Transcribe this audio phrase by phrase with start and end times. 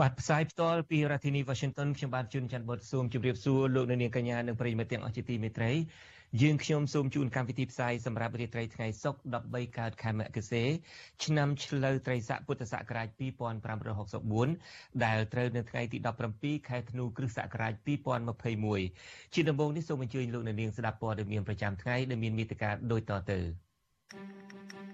[0.00, 5.72] បាទផ្សាយផ្ទាល់ពីរដ្ឋធានី Washington ខ្ញុំបាទជួនច័ន្ទបុតស៊ូមជម្រាបសួរលោកអ្នកនាងកញ្ញានិងប្រិយមិត្តទាំងអស់ជាទីមេត្រី
[6.42, 10.64] យើងខ្ញុំសូមជូនកម្មវិធីផ្សាយសម្រាប់រាត្រីថ្ងៃសុក្រ13កើតខែមករា
[11.24, 13.08] ឆ្នាំឆ្លូវត្រីស័កពុទ្ធសករាជ
[14.24, 15.98] 2564ដែលត្រូវនៅថ្ងៃទី
[16.32, 17.74] 17ខែធ្នូគ្រិស្តសករាជ
[18.58, 23.38] 2021ជាដំបូងនេះសូមអញ្ជើញលោកអ្នកនាងស្ដាប់ព័ត៌មានប្រចាំថ្ងៃដែលមានមេត្តាដូចតទៅ
[24.12, 24.89] thank you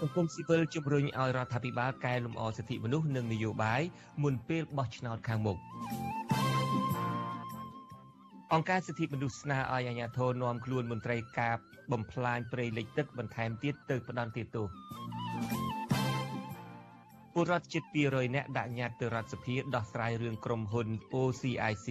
[0.00, 3.82] សង្គមស៊ីវិលជំរុញឲ្យរដ្ឋាភិបាលកែលម្អសិទ្ធិមនុស្សនិងនយោបាយ
[4.22, 5.58] មុនពេលបោះឆ្នោតខាងមុខ
[8.52, 11.54] អង្គការសិទ្ធិមនុស្សស្នើឲ្យអាជ្ញាធរនាំខ្លួនមន្ត្រីការ
[11.92, 14.68] បំផ្លាញព្រៃលិចទឹកបន្ថែមទៀតទៅផ្ដន់ទោស
[17.34, 21.88] ពលរដ្ឋជិត200នាក់ដាក់ញត្តិទៅរដ្ឋសភាដោះស្រាយរឿងក្រុមហ៊ុន OCIC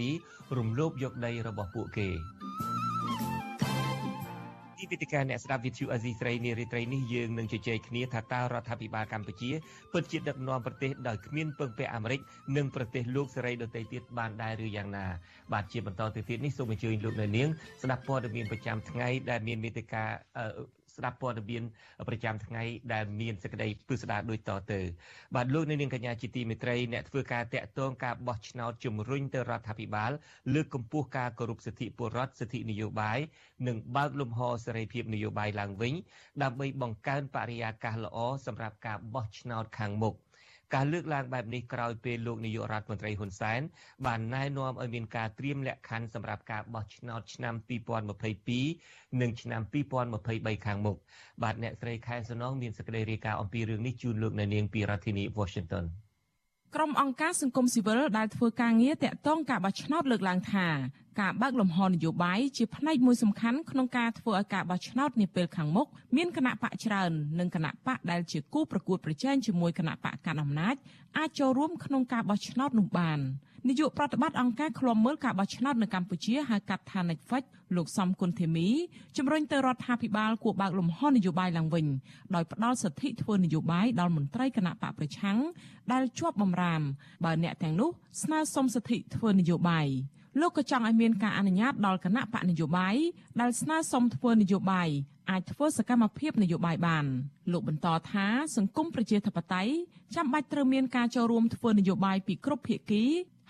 [0.57, 2.68] រំលោភយកដីរបស់ពួកគេទី
[4.91, 9.51] វេទិកាអ្នកស្ដាប់វិទ្យុអាស៊ីស្រីនារីត្រីនេះយើងនឹងជជែកគ្នាថាតើរដ្ឋាភិបាលកម្ពុជា
[9.93, 12.19] ពិតជាដឹកនាំប្រទេសដោយគ្មានពឹងពាក់អាមេរិក
[12.57, 15.05] និងប្រទេសលោកសេរីដទៃទៀតបានដែរឬយ៉ាងណា
[15.53, 17.49] បាទជាបន្តទៅទៀតនេះសូមអញ្ជើញលោកនៅនាង
[17.83, 20.09] ស្ដាប់ព័ត៌មានប្រចាំថ្ងៃដែលមានមេតិការ
[20.99, 21.63] ស្ដាប់ព័ត៌មាន
[22.07, 24.79] ប្រចាំថ្ងៃដែលមានសេចក្តីពិស្ដារដូចតទៅ
[25.35, 30.11] បាទលោកនាងកញ្ញាជាទីមេត្រីអ្នកធ្វើការតាក់ទងការបោះឆ្នោតជំរុញទៅរដ្ឋាភិបាល
[30.53, 33.19] លើកកម្ពស់ការគោរពសិទ្ធិពលរដ្ឋសិទ្ធិនយោបាយ
[33.67, 35.93] និងបើកលំហសេរីភាពនយោបាយឡើងវិញ
[36.43, 40.15] ដើម្បីបង្កើនបរិយាកាសល្អសម្រាប់ការបោះឆ្នោតខាងមុខ
[40.75, 43.61] ការលើកឡើងបែបនេះក្រោយពេលលោកនាយករដ្ឋមន្ត្រីហ៊ុនសែន
[44.05, 47.53] បានណែនាំឲ្យមានការត្រៀមលក្ខខណ្ឌសម្រាប់ការបោះឆ្នោតឆ្នាំ
[48.57, 49.61] 2022និងឆ្នាំ
[50.13, 50.97] 2023ខាងមុខ
[51.43, 55.85] បាទអ្នកស្រីខែសំណងមានសេចក្តីរាយការណ៍អំពីរឿងនេះជូនលោកនៅនាងពីរដ្ឋធានី Washington
[56.75, 60.67] ក្រុមអង្គការសង្គមស៊ីវិលដែលធ្វើការងារតាក់ទងការបោះឆ្នោតលើកឡើងថា
[61.19, 65.87] ការបើកលំហនយោបាយជាផ្នែកមួយសំខាន់ក្នុងការធ្វើឲ្យការបោះឆ្នោតនាពេលខាងមុខ
[66.17, 70.75] មានគណៈបកច្រើននិងគណៈបកដែលជាគូប្រកួតប្រជែងជាមួយគណៈបកកណ្ដាលអំណាច
[71.17, 73.19] អាចចូលរួមក្នុងការបោះឆ្នោតនោះបាន។
[73.67, 77.43] នាយកប្រតិបត្តិអង្គការឃ្លាំមើលការបោះឆ្នោតនៅកម្ពុជាហៅកាត់ថា NECFAC
[77.75, 78.67] លោកសំគុណធីមី
[79.17, 81.85] ជំរុញទៅរដ្ឋាភិបាលគួរបើកលំហនយោបាយឡើងវិញ
[82.35, 85.37] ដោយផ្ដល់សិទ្ធិធ្វើនយោបាយដល់មន្ត្រីគណៈបកប្រឆាំង
[85.91, 86.81] ដែលជាប់បំរាម
[87.25, 87.89] បើអ្នកទាំងនោះ
[88.23, 89.87] ស្នើសុំសិទ្ធិធ្វើនយោបាយ
[90.39, 92.95] លោកក៏ចង់ឲ្យមានការអនុញ្ញាតដល់គណៈបកនយោបាយ
[93.41, 94.89] ដែលស្នើសុំធ្វើនយោបាយ
[95.29, 97.05] អាចធ្វើសកម្មភាពនយោបាយបាន
[97.51, 98.25] លោកបន្តថា
[98.55, 99.73] សង្គមប្រជាធិបតេយ្យ
[100.15, 103.03] ចាំបាច់ត្រូវមានការចូលរួមធ្វើនយោបាយពីគ្រប់ភាគី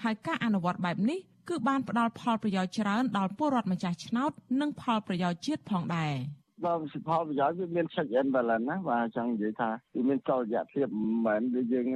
[0.03, 1.19] ហើយការអនុវត្តបែបនេះ
[1.49, 6.13] គឺបានផ្ដល់ផលប្រយោជន៍ច្រើនដល់ពលរដ្ឋម្ចាស់ឆ្នោត និងផលប្រយោជន៍ជាតិផងដែរ
[6.65, 11.87] បើសិផលប្រយោជន៍វាមាន check in balance ណាបាទចង់និយាយថាវាមានចលយៈភាពមិនមែនដូចយើង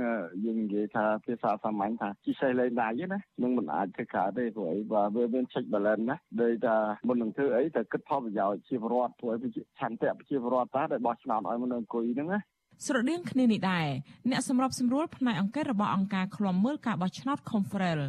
[0.46, 9.34] យើងនិយាយថាភាសាសាមញ្ញថាជីសេះលេងដៃណានឹងមិនអាចធ្វើកើតទេព្រោះអីបាទវាមាន check balance ណាដូចថាមុននឹងធ្វើអីតែគិតផលប្រយោជន៍ជីវរដ្ឋព្រោះ
[9.80, 12.40] ឆន្ទៈប្រជាពលរដ្ឋតាដែលបោះឆ្នោតឲ្យមនុស្សអង្គុយហ្នឹងណា
[12.86, 13.88] ស្រដៀងគ្នានេះដែរ
[14.30, 18.00] អ្នកសម្របសម្រួលផ្នែកអង្គការរបស់អង្គការឃ្លាំមើលការបោះឆ្នោត Confrel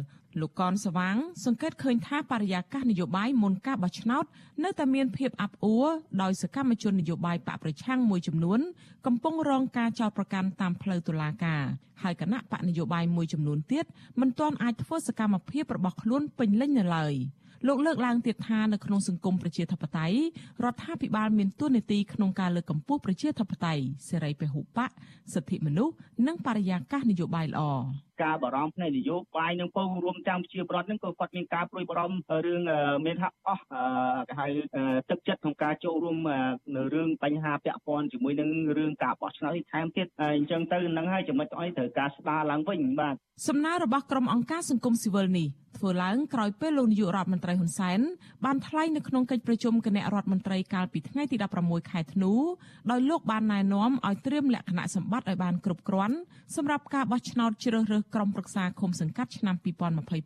[0.41, 1.15] លោកកនសវាង
[1.45, 4.25] សង្កេតឃើញថាបរិយាកាសនយោបាយមុនការបោះឆ្នោត
[4.63, 5.87] នៅតែមានភាពអាប់អួរ
[6.21, 8.59] ដោយសកម្មជននយោបាយបកប្រឆាំងមួយចំនួន
[9.05, 11.63] កំពុងរងការចោទប្រកាន់តាមផ្លូវតុលាការ
[12.03, 13.85] ហើយគណៈបកនយោបាយមួយចំនួនទៀត
[14.19, 17.15] មិនទាន់អាចធ្វើសកម្មភាពរបស់ខ្លួនពេញលេញនៅឡើយ។
[17.67, 20.17] លោកលើកឡើងទៀតថានៅក្នុងសង្គមប្រជាធិបតេយ្យ
[20.63, 24.89] រដ្ឋាភិបាលមានទួនាទីក្នុងការលើកកម្ពស់ប្រជាធិបតេយ្យសេរីពហុបក
[25.33, 25.93] សិទ្ធិមនុស្ស
[26.27, 27.61] និងបរិយាកាសនយោបាយល្អ
[28.23, 32.61] ការបារម្ភផ្នែកនយោបាយនឹងពងរួមទាំងជាប្រដ្ឋនឹងក៏គាត់មានការព្រួយបារម្ភរឿង
[33.05, 33.63] មានថាអស់
[34.29, 34.47] គេហៅ
[35.09, 36.17] ទឹកចិត្តក្នុងការចូលរួម
[36.75, 43.15] នៅរឿងបញ្ហាពាក់ព័ន្ធជាមួយនឹងរឿងការបោះឆ្នោតថែមទៀតអញ្ចឹងទៅនឹងហើយចំណុចអីត្រូវការស្ដារឡើងវិញបាទ
[43.47, 45.47] សំណើរបស់ក្រុមអង្គការសង្គមស៊ីវិលនេះ
[45.77, 47.99] ធ្វើឡើងក្រោយពេលលោកនាយករដ្ឋមន្ត្រីហ៊ុនសែន
[48.45, 52.33] បានថ្លែងនៅក្នុងកិច្ចប្រជុំគណៈរដ្ឋមន្ត្រីកាលពីថ្ងៃទី16ខែធ្នូ
[52.91, 56.17] ដោយលោកបានណែនាំឲ្យត្រៀមលក្ខណៈសម្បត្តិឲ្យបានគ្រប់គ្រាន់
[56.55, 59.55] សម្រាប់ការបោះឆ្នោតជ្រើសរើសក្រុមប្រឹក្សាឃុំសង្កាត់ឆ្នាំ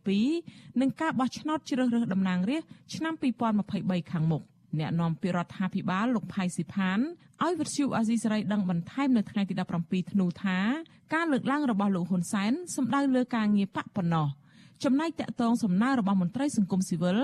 [0.06, 3.14] 2022និងការបោះឆ្នោតជ្រើសរើសតំណាងរាស្ត្រឆ្នាំ
[3.62, 4.44] 2023ខាងមុខ
[4.80, 7.00] អ្នកនាំពាក្យរដ្ឋាភិបាលលោកផៃស៊ីផាន
[7.44, 9.54] ឲ្យវិទ្យុអាស៊ីសេរីដឹងបន្ថែមនៅថ្ងៃទី
[9.84, 10.58] 17ធ្នូថា
[11.14, 14.28] ការលើកឡើងរបស់លោកហ៊ុនសែនសំដៅលើការងារបកប៉ុណ្ណោះ
[14.86, 17.20] ចំណែកតកតងសំណើរបស់មន្ត្រីសង្គមស៊ីវិល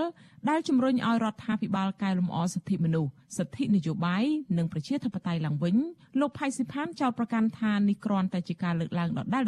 [0.49, 4.23] ដែលជំរុញឲ្យរដ្ឋាភិបាលកែលម្អសិទ្ធិមនុស្សសិទ្ធិនយោបាយ
[4.57, 5.75] និងប្រជាធិបតេយ្យឡើងវិញ
[6.19, 9.45] លោកផៃស៊ីផានចោទប្រកាន់ថានេះគ្រាន់តែជាការលើកឡើងដដែលៗ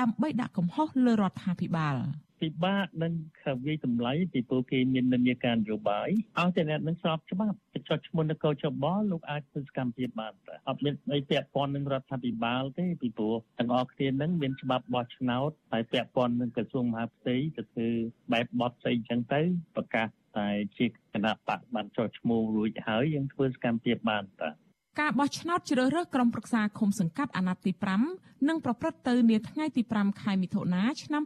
[0.00, 1.94] ដើម្បីដាក់កំហុសលើរដ្ឋាភិបាល
[2.44, 3.12] ពិបាកនឹង
[3.42, 6.08] ខវិយតម្លៃពីព្រោះគេមាននិន្នាការនយោបាយ
[6.38, 7.56] អស់តែអ្នកនឹងស្របច្បាប់
[7.88, 17.88] ចុចឈ្មោះនគរចបលោកអាចធ្វើសកម្មភាពបានតែអត់មានអីពាក់ព័ន្ធនឹងរដ្ឋាភិបាលទេពីព្រោះទាំងអស់គ្នានឹងមានច្បាប់បោះឆ្នោតហើយពាក់ព័ន្ធនឹងក្រសួងមហាផ្ទៃទៅធ្វើ
[18.32, 19.40] បែបបត់ស្អីចឹងទៅ
[19.76, 20.08] ប្រកាស
[20.38, 20.48] តែ
[20.78, 20.90] ជាគ
[21.24, 24.63] ណៈបកបានចុះឈ្មោះរួចហើយយើងធ្វើសកម្មភាពបានតា
[25.00, 27.72] ការបោះឆ្នោតជ្រើសរើសក្រុមប្រឹក្សាឃុំសង្កាត់អាណត្តិទី
[28.10, 31.22] 5នឹងប្រព្រឹត្តទៅនាថ្ងៃទី5ខែមិថុនាឆ្នាំ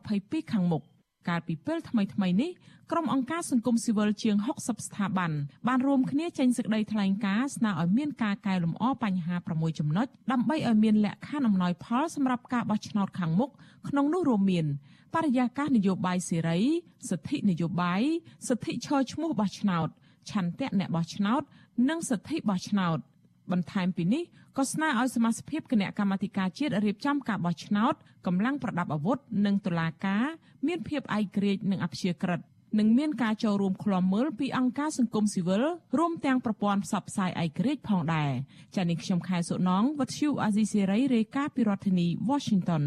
[0.00, 0.82] 2022ខាងមុខ
[1.28, 2.50] កាលពីពេលថ្មីថ្មីនេះ
[2.90, 5.30] ក្រុមអង្គការសង្គមស៊ីវិលជាង60ស្ថាប័ន
[5.68, 13.50] បានរួមគ្នាចេញសេចក្តីថ្លែងការណ៍ស្នើឲ្យមានការកែលម្អបញ្ហា6ចំណុចដើម្បីឲ្យមានលក្ខខណ្ឌអំណោយផលសម្រាប់ការបោះឆ្នោតខាងមុខ
[13.88, 14.66] ក្នុងនោះរួមមាន
[15.14, 16.60] បរិយាកាសនយោបាយសេរី
[17.08, 18.02] សិទ្ធិនយោបាយ
[18.48, 19.88] សិទ្ធិឈរឈ្មោះបោះឆ្នោត
[20.30, 21.42] ឆន្ទៈអ្នកបោះឆ្នោត
[21.88, 22.98] និងសិទ្ធិបោះឆ្នោត
[23.52, 24.22] បន្ថែមពីនេះ
[24.58, 27.94] ក៏ស្នើឲ្យសមាជិកគណៈកម្មាធិការជាតិរៀបចំការបោះឆ្នោត
[28.26, 30.24] កម្លាំងប្រដាប់អាវុធនិងតុលាការ
[30.66, 32.40] មានភាពឯករាជ្យនិងអព្យាក្រឹត
[32.78, 35.64] និងមានការចូលរួមឃ្លាំមើលពីអង្គការសង្គមស៊ីវិល
[35.98, 38.30] រួមទាំងប្រព័ន្ធផ្សព្វផ្សាយឯករាជ្យផងដែរ
[38.74, 42.84] ចា៎នេះខ្ញុំខែសុណងវັດឈូអាស៊ីសេរីរាយការណ៍ពីរដ្ឋធានី Washington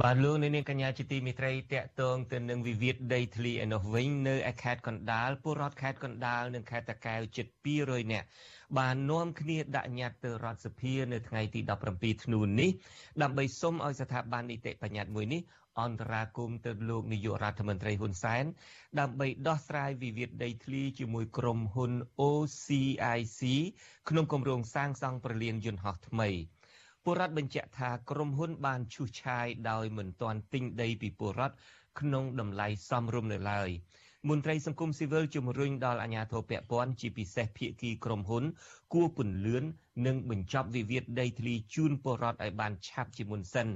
[0.00, 7.46] បាទលោកនៅនាងកញ្ញាជាទីមេត្រីតកតងទៅនឹងវិវាទដីធ្លីឯនោះវិញនៅឯខេត្តកណ្ដាលពលរដ្ឋខេត្តកណ្ដាលនិងខេត្តតាកែវជិត
[7.80, 8.26] 200នាក់
[8.78, 11.60] បាននាំគ្នាដាក់ញត្តិទៅរដ្ឋសភានៅថ្ងៃទី
[11.92, 12.70] 17ធ្នូនេះ
[13.22, 15.42] ដើម្បីសុំឲ្យស្ថាប័ននីតិបញ្ញត្តិមួយនេះ
[15.80, 18.44] អន្តរាគមទៅលោកនាយករដ្ឋមន្ត្រីហ៊ុនសែន
[19.00, 23.40] ដើម្បីដោះស្រាយវិវាទដីធ្លីជាមួយក្រុមហ៊ុន OCIC
[24.08, 26.28] ក្នុងគម្រោងសាងសង់ប្រលានយន្តហោះថ្មី
[27.04, 31.56] ពលរដ្ឋបញ្ជាក់ថាក្រុមហ៊ុនបានឈូសឆាយដោយមិនទាន់ទិញដីពីពលរដ្ឋ
[32.00, 33.70] ក្នុងតម្លៃសមរម្យនៅឡើយ
[34.28, 38.44] មន្ត្រីសង្គមស៊ីវិលជំរុញដល់អាជ្ញាធរពាក់ព័ន្ធជាពិសេសភាគីក្រុមហ៊ុន
[38.92, 39.64] គួរពន្លឿន
[40.06, 43.68] និងបញ្ចប់វិវាទដីធ្លីជូនពលរដ្ឋឲ្យបានឆាប់ជាមុនសិន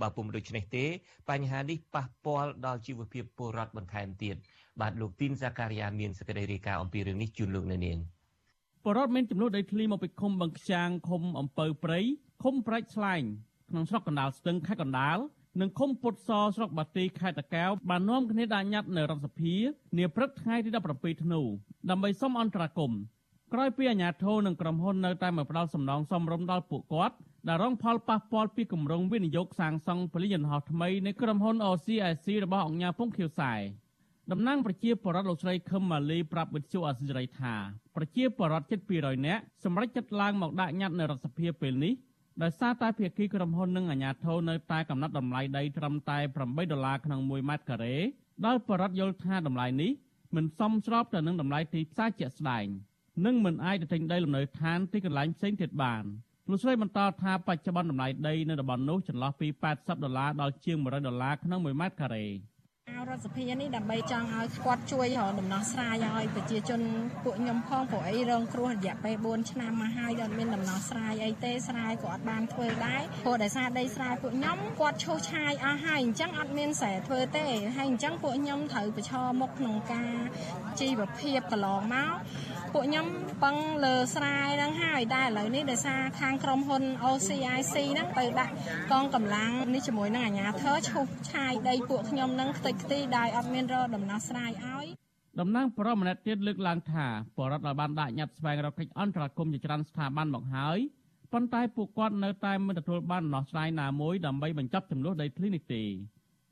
[0.00, 0.84] បើពុំដូច្នេះទេ
[1.30, 4.36] បញ្ហានេះប៉ះពាល់ដល់ជីវភាពពលរដ្ឋបន្ថែមទៀត
[4.80, 7.98] បាទលោកទីនសាការីយ៉ាមានសេចក្តីរាយការណ៍អំពីរឿងនេះជូនលោកនៅនាង
[8.84, 12.00] ពលរដ្ឋមានចំនួនដីធ្លីមកពីឃុំបឹងខ្ចាងឃុំអំពៅព្រៃ
[12.42, 13.22] ឃុំប្រាច់ស្លែង
[13.70, 15.18] ក្នុងស្រុកកណ្ដាលស្ទឹងខេត្តកណ្ដាល
[15.60, 19.54] និងឃុំពុតសស្រុកបាទីខេត្តតាកែវបាននាំគ្នាដាក់ញត្តិនៅរដ្ឋសភា
[19.98, 21.40] នាព្រឹកថ្ងៃទី17ធ្នូ
[21.90, 23.00] ដើម្បីសុំអន្តរាគមន៍
[23.52, 27.16] ក្រោយពីអាជ្ញាធរនិងក្រុមហ៊ុននៅតែមកផ្ដាល់សំណងសមរម្យដល់ពួកគាត់
[27.48, 33.60] ដែលរងផលប៉ះពាល់ពីគម្រោងវិនិយោគសាងសង់ពលិយន្តហោះថ្មីនៃក្រុមហ៊ុន OCIC របស់អង្គការពងខៀវសាយ
[34.32, 37.54] តំណាងប្រជាពលរដ្ឋលោកស្រីខឹមម៉ាលីប្រាប់វិទ្យុអសិរ័យថា
[37.96, 41.92] ប្រជាពលរដ្ឋជិត200នាក់សម្រេចចិត្តឡើងមកដាក់ញត្តិនៅរដ្ឋសភាពេលនេះ
[42.42, 47.96] ដោយសារតែភាគីក្រុមហ៊ុននិងអាជ្ញាធរនៅតែកំណត់តម្លៃដីត្រឹមតែ8ដុល្លារក្នុង1ម៉ែត្រការ៉េ
[48.46, 49.90] ដោយបរិវត្តយល់ថាតម្លៃនេះ
[50.36, 52.66] មិនសមស្របទៅនឹងតម្លៃទីផ្សារជាក់ស្ដែង
[53.26, 56.04] និងមិនអាចទៅទិញដីលំនៅឋានទីកន្លែងផ្សេងទៀតបាន
[56.50, 62.24] លោកស្រីបន្តថាបច្ចុប្បន្នតម្លៃដីនៅតំបន់នោះចន្លោះពី80ដុល្លារដល់ជាង100ដុល្លារក្នុង1ម៉ែត្រការ៉េ
[62.96, 66.80] រដ្ឋសភានេះដើម្បីចង់ឲ្យគាត់ជួយរកដំណោះស្រាយឲ្យប្រជាជន
[67.24, 77.44] ពួកខ្ញុំផងព្រោះអីរងគ្រោះរយៈពេល4ឆ្នាំមកហើយអត់មានដំណោះស្រាយអីទេស្រែក៏អត់បានធ្វើដែរព្រោះដោយសារដីស្រែពួកខ្ញុំគាត់ឈូសឆាយអស់ហើយអញ្ចឹងអត់មានស្រែធ្វើទេ
[77.76, 80.14] ហើយអញ្ចឹងពួកខ្ញុំត្រូវប្រឈមមុខក្នុងការ
[80.80, 82.14] ជីវភាពកន្លងមក
[82.74, 83.06] ពួកខ្ញុំ
[83.44, 88.52] ពឹងលើស្រែហ្នឹងហើយតែឥឡូវនេះដោយសារខាងក្រុមហ៊ុន OCIC ហ្នឹងទៅដាក់
[88.92, 94.86] កងកម្លាំងនេះជាមួយនឹងអាជ្ញាធរឈូសឆាយដីពួកខ្ញុំហ្នឹងខ្ទេចខ្ទីដោយអត់មានរកដំណោះស្រាយឲ្យ
[95.40, 97.06] តំណាងប្រមម្នាក់ទៀតលើកឡើងថា
[97.36, 100.78] បរដ្ឋដែលបានដាក់ញត្តិស្វែងរកកិច្ចអន្តរាគមន៍ជាច្រើនស្ថាប័នមកហើយ
[101.32, 105.82] ប៉ុន្តែពួកគាត់នៅតែមិនទទួលបានដំណោះស្រាយណាមួយដើម្បីបញ្ចប់ចំនួនដីធ្លីនេះទេ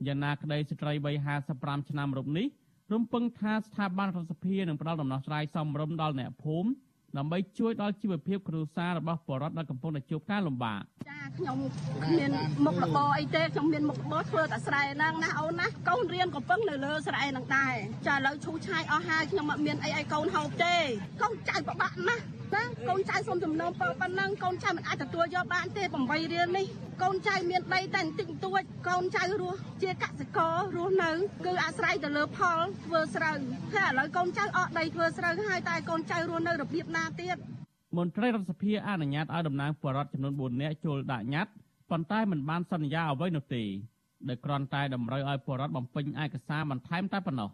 [0.06, 1.14] យ៉ាងណាក្តីស្ត្រីវ័យ
[1.52, 2.46] 55ឆ្នាំរូបនេះ
[2.92, 6.70] រំពឹងថាស្ថាប័នរដ្ឋសភានឹងផ្ដល់ដំណោះស្រាយសមរម្យដល់អ្នកភូមិ
[7.16, 11.58] ដើម្បីជួយដល់ជីវភាពគ្រួសាររបស់ពលរដ្ឋដែលកំពុងតែជួបការលំបាកចាខ្ញុំ
[12.18, 12.30] មាន
[12.64, 17.74] មុខរបរអីទេខ្ញុំមានមុខរបរធ្វើតែស្រែហ្នឹងណាអូនណាកូនរៀនកំពុងនៅលើស្រែហ្នឹងដែរ
[18.06, 20.76] ចាឥឡូវឈូសឆាយអស់ហើយខ្ញុំអត់មានអីឲ្យកូនហូបទេ
[21.22, 22.05] កូនចៅពិបាកណាស់ណា
[22.88, 26.66] កូនចៅសុំចំណងពើប៉ុណ្ណឹងកូនចៅមិនអាចទទួលយកបានទេ8រៀលនេះ
[27.02, 31.10] កូនចៅមានដីតែបន្តិចបន្តួចកូនចៅរស់ជាកសិកររស់នៅ
[31.46, 33.36] គឺអាស្រ័យទៅលើផលធ្វើស្រូវ
[33.74, 37.36] ហើយឥឡូវកូនចៅអត់ដីធ្វើស្រូវហើយតែកូនចៅរស់នៅរបៀបណាទៀត
[37.96, 41.52] មន្ត្រីរដ្ឋសភាអនុញ្ញាតឲ្យតំណាងបរដ្ឋចំនួន4នាក់ចូលដាក់ញត្តិ
[41.90, 43.62] ប៉ុន្តែមិនបានសន្យាអ្វីនោះទេ
[44.28, 47.50] ដោយគ្រាន់តែតម្រូវឲ្យបរដ្ឋបំពេញឯកសារបន្ថែមតែប៉ុណ្ណោះ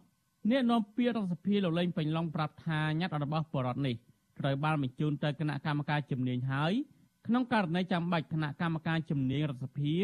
[0.51, 3.97] អ្នកនាំពាក្យរដ្ឋសភាលោកលេងពេញឡុងប្រាប់ថាញត្តិរបស់បរដ្ឋនេះ
[4.39, 6.73] ត្រូវបានបញ្ជូនទៅគណៈកម្មការជំនាញហើយ
[7.27, 9.97] ក្នុងករណីចាំបាច់គណៈកម្មការជំនាញរដ្ឋសភា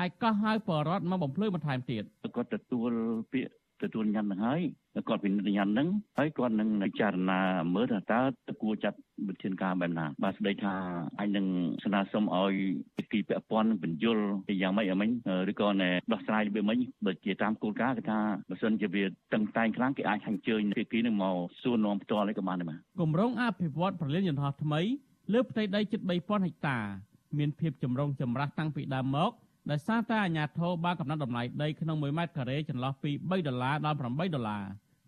[0.00, 2.04] អាចកោះហៅបរដ្ឋមកបំភ្លឺបន្ថែមទៀត
[2.36, 2.90] គាត់ទទួល
[3.32, 3.54] ពាក្យ
[3.84, 4.60] ទទួលញ៉ាំនឹងហើយ
[5.08, 7.40] គាត់ពិនិត្យញ៉ាំនឹងហើយគាត់នឹងពិចារណា
[7.74, 8.98] មើលថាតើតើគួរចាត់
[9.28, 10.74] វិធានការបែបណាបាទស្ដីថា
[11.18, 11.46] អាចនឹង
[11.84, 12.52] ស្នើសុំឲ្យ
[12.96, 14.18] ពិធីពាក់ព័ន្ធបញ្យល
[14.62, 15.10] យ៉ាងម៉េចអមិញ
[15.50, 18.18] ឬក៏ណែដោះស្រាយរបៀបម៉េចបើជាតាមគោលការណ៍គេថា
[18.50, 24.80] បើសិនជាវាតឹងតែងខ្លាំងគេអាចអញ្ជើញភាគីនឹងមកសួរនាំផ្ទាល់ឲ្យក៏បានដែរបាទគម្រោងអភិវឌ្ឍប្រលានយន្តហោះថ្មី
[25.32, 26.78] លើផ្ទៃដីជិត3000ហិកតា
[27.38, 29.32] មានភាពចម្រុងចម្រាស់តាំងពីដើមមក
[29.70, 34.64] ដោយសារតែអាជ្ញាធរបានកំណត់តម្លៃដីក្នុង1ម៉ែត្រការ៉េចន្លោះពី3ដុល្លារដល់8ដុល្លារ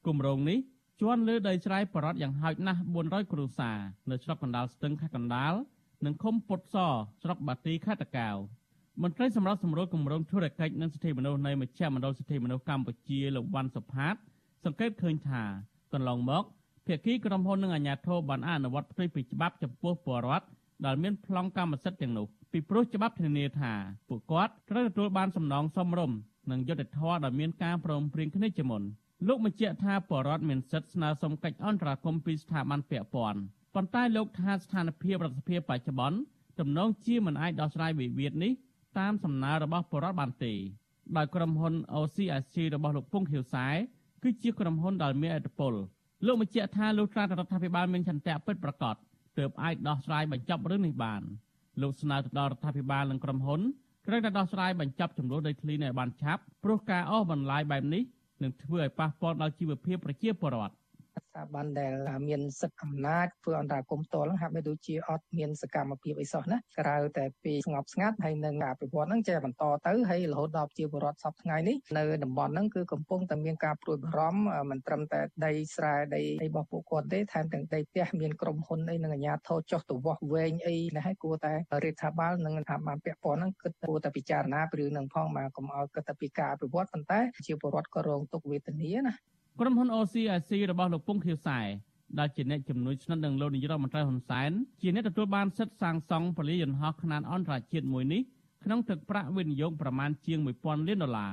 [0.07, 0.59] គម្រោងនេះ
[1.01, 3.79] ជន់លើដីស្រែបរតយ៉ាងហោចណាស់400គ្រួសារ
[4.11, 5.55] នៅស្រុកកណ្ដាលស្ទឹងខេត្តកណ្ដាល
[6.05, 6.77] និងឃុំពុតស
[7.23, 8.37] ស្រុកបាទីខេត្តតាកែវ
[9.03, 14.15] មន្ត្រីសម្រាប់សម្រួលគម្រោងធុរកិច្ចនិងសិទ្ធិមនុស្សនៃមជ្ឈមណ្ឌលសិទ្ធិមនុស្សកម្ពុជាលោកវ៉ាន់សុផាត
[14.65, 15.43] សង្កេតឃើញថា
[15.93, 16.45] កន្លងមក
[16.87, 20.47] ភាគីក្រុមហ៊ុននិងអាជ្ញាធរបានអនុវត្តផ្ទុយពីច្បាប់ចំពោះពលរដ្ឋ
[20.87, 23.73] ដែលមានប្លង់កម្មសិទ្ធិទាំងនោះ ពីព្រោះច្បាប់ធានាថា
[24.09, 26.19] ពួកគាត់ត្រូវទទួលបានសំណងសមរម្យ
[26.51, 28.83] និងយុត្តិធម៌ដោយមានការព្រមព្រៀងគ្នាជាមុន
[29.29, 33.41] លោកបញ្ជាក់ថាបរដ្ឋមានសិទ្ធិស្នើសុំកិច្ចអន្តរាគមន៍ពីស្ថាប័នពាក់ព័ន្ធ
[33.75, 36.19] ប៉ុន្តែលោកថាស្ថានភាពរដ្ឋាភិបាលបច្ចុប្បន្ន
[36.59, 38.53] ទំនងជាមិនអាចដោះស្រាយវិវាទនេះ
[38.99, 40.53] តាមសំណើរបស់បរដ្ឋបានទេ
[41.17, 43.67] ដោយក្រុមហ៊ុន OCIC របស់លោកពងខៀវសែ
[44.23, 45.75] គឺជាក្រុមហ៊ុនដែលមានឥទ្ធិពល
[46.27, 48.97] លោកបញ្ជាក់ថាលោកត្រារដ្ឋាភិបាលមានចន្ទៈពិតប្រាកដ
[49.39, 51.23] ទើបអាចដោះស្រាយបញ្ចប់រឿងនេះបាន
[51.81, 53.61] លោកស្នើទៅដល់រដ្ឋាភិបាលនិងក្រុមហ៊ុន
[54.07, 58.03] ត្រូវតែដោះស្រាយបញ្ចប់ចំនួនដីធ្លីនេះឲ្យបានឆាប់ព្រោះការអស់បន្លាយបែបនេះ
[58.43, 60.75] នឹងធ្វើឲ្យប៉ះពាល់ដល់ជីវភាពប្រជាពលរដ្ឋ
[61.17, 61.93] ស្ថាប័នដែល
[62.29, 89.15] មានសិទ្ធិអំណាចធ្វើអន្តរាគមន៍ផ្ទាល់ហ្នឹងហាក់បីដូចជាអត់មានសកម្មភាពអីសោះណាក្រៅតែពីស្ងប់ស្ងាត់ហើយនឹងអភិវឌ្ឍហ្នឹងចេះបន្តទៅហើយរហូតដល់ជាបរដ្ឋសពថ្ងៃនេះនៅតំបន់ហ្នឹងគឺកំពុងតែមានការព្រួយបារម្ភមិនត្រឹមតែដីស្រែដីរបស់ពួកគាត់ទេថែមទាំងដីផ្ទះមានក្រុមហ៊ុនអីនឹងអាជ្ញាធរចុះទៅវាស់វែងអីណាហើយគួរតែរដ្ឋាភិបាលនិងថាបានពាក់ព័ន្ធហ្នឹងគិតគួរតែពិចារណាពីរឿងហ្នឹងផងមកកុំឲ្យគិតតែពីការអភិវឌ្ឍប៉ុន្តែជាបរដ្ឋក៏រងទុក្ខវេទនាណា
[89.61, 91.61] ក្រុមហ៊ុន OCIC របស់លោកពងខៀវសែ
[92.19, 98.23] ដែលជាអ្នកជំនួយស្និទ្ធនឹងលោកនាយរដ្ឋមន្ត្រីហ៊ុនសែនជាអ្នកទទួលបានសិទ្ធិសាងសង់ពលាយន្តហោះខ្នាតអន្តរជាតិមួយនេះ
[98.65, 101.33] ក្នុងទឹកប្រាក់វិនិយោគប្រមាណជាង1000លានដុល្លារ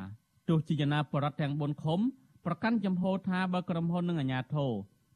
[0.50, 2.00] ទោះជាយ៉ាងណាបរដ្ឋទាំង4ឃុំ
[2.46, 4.72] ប្រកាន់ចំហថាបើក្រុមហ៊ុននិងអាជ្ញាធរ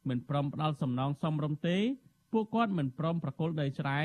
[0.08, 1.76] មិនព្រមផ្ដល់សំណងសមរម្យទេ
[2.32, 3.98] ពួកគាត់មិនព្រមប្រគល់ដីស្រែ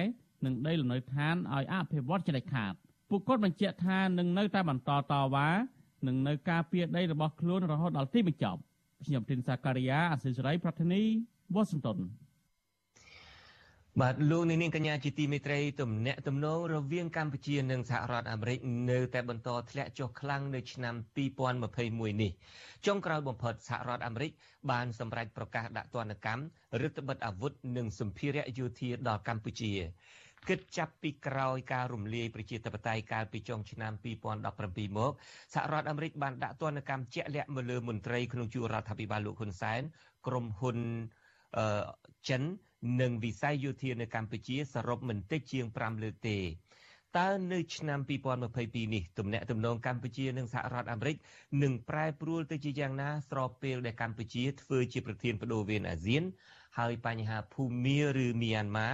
[0.45, 2.73] និងដីលំនៅឋានឲ្យអភិវឌ្ឍជាដាច់ខាត
[3.09, 5.49] ពួកគាត់បញ្ជាក់ថានឹងនៅតែបន្តតវ៉ា
[6.07, 8.61] និងនៅការពារដីរបស់ខ្លួនរហូតដល់ទីបញ្ចប់
[9.05, 11.01] ខ្ញុំទីនសាការីយ៉ាអសិសរីប្រធានី
[11.53, 11.97] វ៉ាស៊ីនតោន
[14.01, 18.59] បាទលោកនាងកញ្ញាជាទីមេត្រីទំនាក់ទំនងរវាងកម្ពុជានិងសហរដ្ឋអាមេរិក
[18.91, 20.95] នៅតែបន្តធ្លាក់ចុះខ្លាំងនៅឆ្នាំ
[21.53, 22.31] 2021នេះ
[22.85, 24.31] ចុងក្រោយបំផុតសហរដ្ឋអាមេរិក
[24.71, 26.43] បានសម្រេចប្រកាសដាក់ទណ្ឌកម្ម
[26.81, 29.71] រដ្ឋបិទអាវុធនិងសម្ភារៈយោធាដល់កម្ពុជា
[30.49, 33.93] គិតចាប់ពីក្រោយការរំលាយប្រជាធិបតេយ្យកាលពីចុងឆ្នាំ
[34.43, 35.11] 2017មក
[35.53, 39.81] សហរដ្ឋអាមេរិកបានដាក់ទណ្ឌកម្មជាក់លាក់មកលើមន្ត្រីក្នុងជួររដ្ឋាភិបាលលោកហ៊ុនសែន
[40.27, 40.77] ក្រុមហ៊ុន
[41.57, 41.83] អឺ
[42.29, 42.43] ចិន
[43.01, 46.39] និងវិស័យយោធានៅកម្ពុជាសរុបមិនតិចជាង5លើកទេ
[47.19, 51.15] តើនៅឆ្នាំ2022នេះទំនាក់ទំនងកម្ពុជានិងសហរដ្ឋអាមេរិក
[51.63, 56.23] នឹងប្រែប្រួលទៅជាយ៉ាងណាស្របពេលដែលកម្ពុជាធ្វើជាប្រធានបដូវវេនអាស៊ាន
[56.77, 58.89] ហើយបញ្ហាភូមាឬមីយ៉ាន់ម៉ា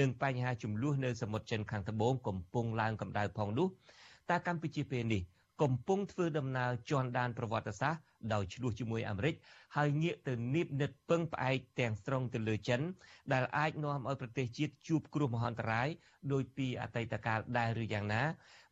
[0.00, 3.68] និងបញ្ហាចំនួននៅសមុទ្រចិនខាងត្បូងកំពុងឡើងកម្ដៅផងនោះ
[4.30, 5.22] តើកម្ពុជាពេលនេះ
[5.62, 8.02] កំពុងធ្វើដំណើរជន់ដានប្រវត្តិសាស្ត្រ
[8.32, 9.34] ដោយឆ្លោះជាមួយអាមេរិក
[9.76, 12.80] ហើយងាកទៅនីបនិតពឹងផ្អែកទាំងស្រុងទៅលើចិន
[13.32, 15.88] ដែលអាចនាំឲ្យប្រទេសជាតិជួបគ្រោះមហន្តរាយ
[16.32, 18.22] ដោយពីអតីតកាលដែរឬយ៉ាងណា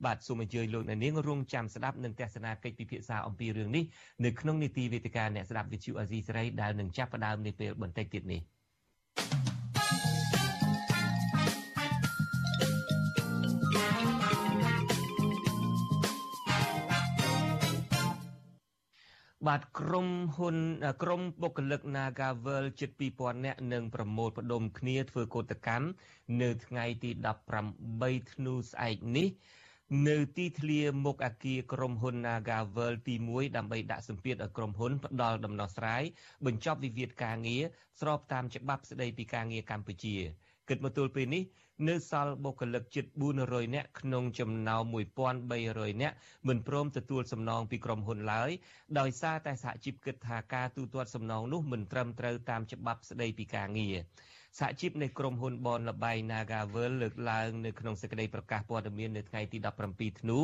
[0.04, 3.85] បាទសូមអញ្ជើញលោកអ្នកនាងរងចាំស្ដាប់និងទស្សនាកិច្ចពិភាក្សាអំពីរឿងនេះ
[4.25, 8.42] នៅក្នុងនីតិវេទិកាអ្នកស្ដាប់វិទ្យុអាស៊ីសេរីដែលនឹងចាប់ផ្ដើមនាពេលបន្តិចទៀតនេះ។
[19.47, 20.57] បាទក្រុមហ៊ុន
[21.02, 25.87] ក្រុមបុគ្គលិក Nagavel ជិត2000នាក់នឹងប្រមូលផ្ដុំគ្នាធ្វើកោតកម្ម
[26.42, 27.11] នៅថ្ងៃទី
[27.71, 29.28] 18ធ្នូស្អែកនេះ
[30.09, 36.02] នៅទីធ្លាមុខអគារក្រុមហ៊ុន Nagavel ទី1ដើម្បីដាក់សម្ពាធឲ្យក្រុមហ៊ុនផ្ដល់ដំណោះស្រាយ
[36.47, 37.62] បញ្ចប់វិវាទការងារ
[38.00, 40.16] ស្របតាមច្បាប់ស្តីពីការងារកម្ពុជា
[40.68, 41.42] គិតមកទល់ពេលនេះ
[41.87, 43.04] នៅសល់បុគ្គលិកជិត
[43.40, 44.94] 400នាក់ក្នុងចំណោម
[45.44, 46.16] 1300នាក់
[46.49, 48.50] មិនព្រមទទួលសំណងពីក្រុមហ៊ុនឡើយ
[48.99, 53.97] ដោយសារតែសហជីពគិតថាការទូទាត់សំណងនោះមិនត្រឹមត្រូវតាមច្បាប់ស្តីពីការងារ
[54.58, 59.58] សហជីពនៃក្រុមហ៊ុនបនលបៃ Nagavel លើកឡើងនៅក្នុងសេចក្តីប្រកាសព័ត៌មាននៅថ្ងៃទី
[59.90, 60.38] 17ធ្នូ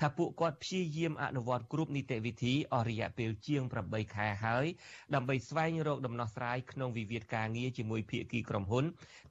[0.00, 4.66] ថាពួកគាត់ព្យាយាមអនុវត្តគ្រប់នីតិវិធីអស់រយៈពេលជាង8ខែហើយ
[5.14, 8.84] ដើម្បីស្វែងរកដំណោះស្រាយក្នុងវិវាទការងារជាមួយភាគីក្រុមហ៊ុន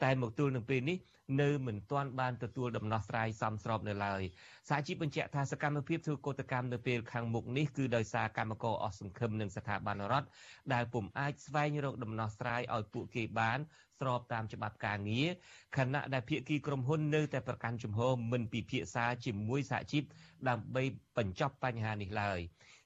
[0.03, 0.97] តែមកទល់នឹងពេលនេះ
[1.41, 4.21] នៅមិនទាន់បានទទួលដំណោះស្រាយសមស្របនៅឡើយ
[4.69, 10.27] សហជីពបញ្ជាក់ថាសកម្មភាពធ្វើកោតកម្មនៅពេលខាងមុខនេះគឺដោយសារកម្មករអស់សង្ឃឹមនឹងស្ថាប័នរដ្ឋ
[10.73, 13.59] ដែលពុំអាចស្វែងរកដំណោះស្រាយឲ្យពួកគេបាន
[13.99, 15.29] ស្របតាមច្បាប់ការងារ
[15.77, 20.03] ខណៈដែលភាគីក្រុមហ៊ុននៅតែប្រកាន់ជំហរមិនពិភាក្សាជាមួយសហជីព
[20.49, 20.83] ដើម្បី
[21.17, 22.39] បញ្ចប់បញ្ហានេះឡើយ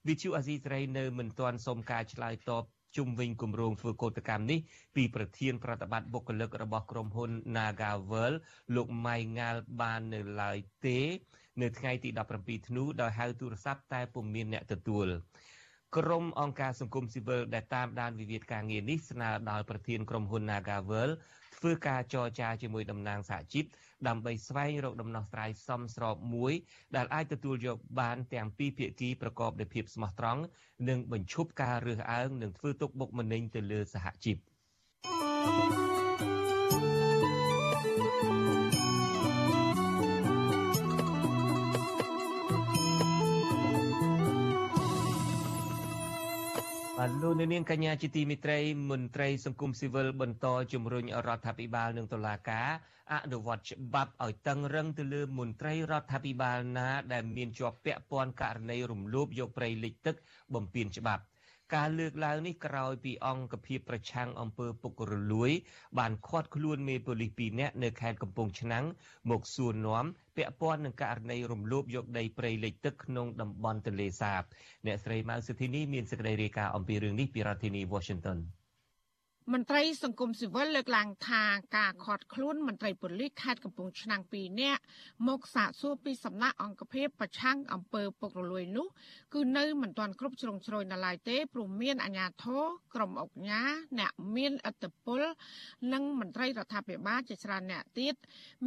[0.08, 2.64] វិទ្យុអាស៊ីសេរីនៅមិនទាន់សូមការឆ្លើយតប
[2.98, 4.60] ជុំវិញគម្រោងធ្វើកោតកម្មនេះ
[4.96, 8.34] ពីប្រធានប្រតិបត្តិបុគ្គលិករបស់ក្រុមហ៊ុន Nagavel
[8.76, 11.00] លោកម៉ៃងាលបាននៅឡើយទេ
[11.62, 15.08] នៅថ្ងៃទី17ធ្នូដោយហៅទូរស័ព្ទតែពុំមានអ្នកទទួល
[15.96, 21.10] ក្រុមអង្គការសង្គមស៊ីវិលដែលតាមដានវិវាទការងារនេះស្នើដល់ប្រធានក្រុមហ៊ុន Nagavel
[21.58, 23.66] ធ្វើការចរចាជាមួយតំណាងសហជីព
[24.08, 26.54] ដើម្បីស្វែងរកដំណោះស្រាយសមស្របមួយ
[26.96, 30.42] ដែលអាចទទួលយកបានទាំងពីរភាគីប្រកបដោយភាពស្មោះត្រង់
[30.90, 34.38] និងបញ្ឈប់ការរើសអើងនិងធ្វើទុកបុកម្នេញទៅលើសហជីព
[47.22, 48.60] លោកនាងកញ្ញាជាទីមិត្តរី
[48.92, 52.70] មន្ត្រីសង្គមស៊ីវិលបន្តជំរុញរដ្ឋាភិបាលនិងតុលាការ
[53.14, 60.16] អនុវត្តច្បាប់ឲ្យតឹងរឹងទៅលើមន្ត្រីរដ្ឋាភិបាលណា ដែលមានជាប់ពាក់ព័ន្ធករណីរំលោភយកព្រៃលិចទឹក
[60.54, 61.24] បំពានច្បាប់
[61.76, 65.52] ការលើកឡើងនេះក្រោយពីអង្គភាពប្រឆាំងអំពើពុករលួយ
[66.00, 68.86] បានឃាត់ខ្លួនមេប៉ូលីស2នាក់នៅខេត្តកំពង់ឆ្នាំង
[69.30, 70.06] មកសួរនាំ
[70.38, 74.42] ពាក់ព័ន្ធនឹងករណីរំលោភយកដីព្រៃលិចទឹកក្នុងតំបន់ទន្លេសាប
[74.86, 78.40] អ្នកស្រីម៉ៅសុធីនីមានសេចក្តីរាយការណ៍អំពីរឿងនេះពីរដ្ឋធានី Washington
[79.54, 81.44] មន្ត្រីសង្គមស៊ីវិលលើកឡើងថា
[81.78, 84.82] ការខាត់ខ្លួនមន្ត្រីប៉ូលីសខេត្តកំពង់ឆ្នាំង2នាក់
[85.28, 88.88] មកសាកសួរពីសំណាក់អង្គភាពប្រឆាំងអំពើពុករលួយនោះ
[89.34, 92.62] គឺនៅមិនទាន់គ្រប់ជ្រុងជ្រោយនៅឡើយទេព្រោះមានអាជ្ញាធរ
[92.94, 95.22] ក្រុមអង្គការអ្នកមានឥទ្ធិពល
[95.94, 98.16] និងមន្ត្រីរដ្ឋាភិបាលជាច្រើនអ្នកទៀត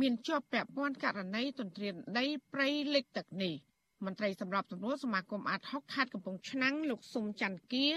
[0.00, 3.56] មានជាប់ពាក់ព័ន្ធករណីទន្ទ្រានដីព្រៃលិចទឹកនេះ។
[4.06, 7.88] មន្ត្រីសម្របសម្រួលសមាគមអាត60ខេត្តកំពង់ឆ្នាំងលោកសុំច័ន្ទគា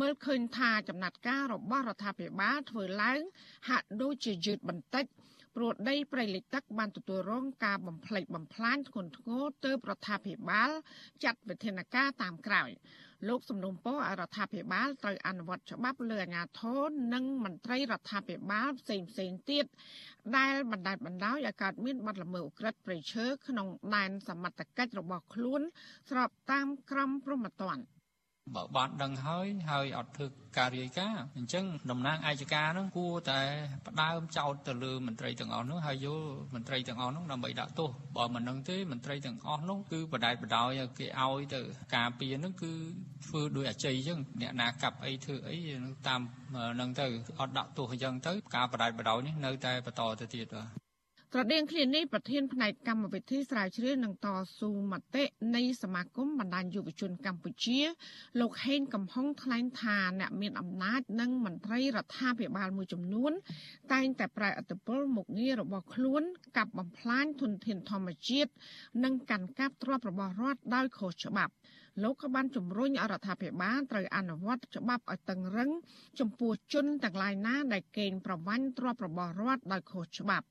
[0.00, 3.20] មើលឃើញថាចំណាត់ការរបស់រដ្ឋាភិបាលធ្វើឡើង
[3.68, 5.04] ហាក់ដូចជាយឺតបន្តិច
[5.56, 10.70] ព្រោះដីព្រៃលិចទឹកបានទទួលរងការបំផ្លិចបំផ្លាញធ្ងន់ធ្ងរទើបរដ្ឋាភិបាល
[11.24, 12.70] ចាត់វិធានការតាមក្រោយ
[13.28, 19.64] លោកសំណុំពរឲ្យរដ្ឋាភិបាលត្រូវអនុវត្តច្បាប់លើអាជ្ញាធរនិងមន្ត្រីរដ្ឋាភិបាលផ្សេងផ្សេងទៀត
[20.36, 25.60] ដែលបណ្ដាលបណ្ដោយឲ្យកើតមានបាត់ល្មើសឧក្រិដ្ឋប្រៃឈើក្នុងដែនសមត្ថកិច្ចរបស់ខ្លួន
[26.10, 27.82] ស្របតាមក្រមព្រហ្មទណ្ឌ
[28.54, 30.26] បើបានដឹងហើយហើយអត់ធ្វើ
[30.58, 33.40] ការរាយការណ៍អញ្ចឹងតំណាងអាយកានឹងគួរតែ
[33.86, 36.22] ផ្ដើមចោតទៅលើមន្ត្រីទាំងអស់នោះហើយយក
[36.54, 41.60] មន្ត្រីទាំងអស់នោះដើម្បីដាក់ទោសបើមិននឹងទេមន្ត្រីទាំងអស់នោះគឺបដែតបដោយឲ្យគេឲ្យទៅ
[41.96, 42.72] ការពារនឹងគឺ
[43.26, 45.58] ធ្វើដោយអជ័យអញ្ចឹងអ្នកណាកាប់អីធ្វើអី
[46.08, 46.20] តាម
[46.80, 47.06] នឹងទៅ
[47.40, 50.89] អត់ដាក់ទោសអញ្ចឹងទៅការបដែតបដោយនេះនៅតែបន្តទៅទៀតបាទ
[51.34, 54.26] ប្រដៀងគ្នានេះប្រធានផ្នែកកម្មវិធីស្រាវជ្រាវនឹងត
[54.58, 55.24] ស៊ូមតិ
[55.56, 57.80] នៃសមាគមបណ្ដាញយុវជនកម្ពុជា
[58.40, 63.32] លោកហេងកំហុងថ្លែងថាអ្នកមានអំណាចនិងមន្ត្រីរដ្ឋាភិបាលមួយចំនួន
[63.92, 66.22] តែងតែប្រែអត្តពលមុខងាររបស់ខ្លួន
[66.56, 68.50] កាប់បំផ្លាញធនធានធម្មជាតិ
[69.04, 71.52] និងកាន់កាប់ទ្រព្យរបស់រដ្ឋដោយខុសច្បាប់
[72.02, 75.70] លោកក៏បានជំរុញអរដ្ឋាភិបាលត្រូវអនុវត្តច្បាប់ឲ្យតឹងរឹង
[76.20, 80.46] ចំពោះជនទាំងឡាយណាដែលកេងប្រវ័ញ្ចទ្រព្យរបស់រដ្ឋដោយខុសច្បាប់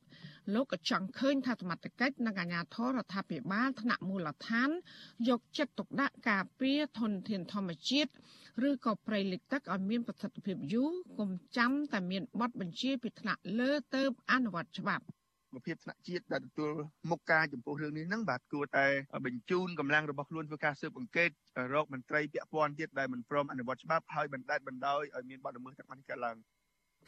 [0.54, 4.70] លោកក៏ចង់ឃើញថាសមត្ថកិច្ចនិងអាជ្ញាធររដ្ឋាភិបាលថ្នាក់មូលដ្ឋាន
[5.30, 8.12] យកចិត្តទុកដាក់ការពារធនធានធម្មជាតិ
[8.70, 15.06] ឬក៏ប្រៃលិចទឹកឲ្យមានប្រសិទ្ធភាពយូរកុំចាំតែមានបទបញ្ជាពីថ្នាក់លើទៅអនុវត្តច្បាប់
[15.56, 16.72] វិភាពថ្នាក់ជាតិដែលទទួល
[17.10, 18.88] មុខការចំពោះរឿងនេះហ្នឹងបាទគួរតែ
[19.26, 21.30] បញ្ជូនកម្លាំងរបស់ខ្លួនធ្វើការស៊ើបអង្កេត
[21.74, 26.38] រកមន្ត្រីពាក់ព័ន្ធទៀតដែលមិនព្រមអនុវត្តច្បាប់ហើយបណ្តែតបណ្ដោយឲ្យមានបទល្មើសទាំងនេះកើតឡើង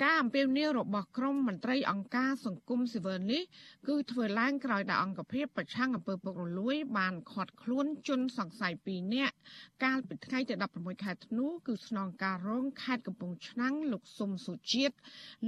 [0.03, 3.43] ការអំពាវនាវរបស់ក្រមមន្ត្រីអង្គការសង្គមស៊ីវិលនេះ
[3.87, 9.35] គឺធ្វើឡើងក្រោយដែលអង្គភាពប្រឆាំងអំពើពុករលួយ បានខាត់ខ្លួនជនសង្ស័យ2នាក់
[9.83, 14.95] កាលពីថ្ងៃទី16ខែធ្នូគឺស្នងការរងខេត្តកំពង់ឆ្នាំងលោកសុំសុជាតិ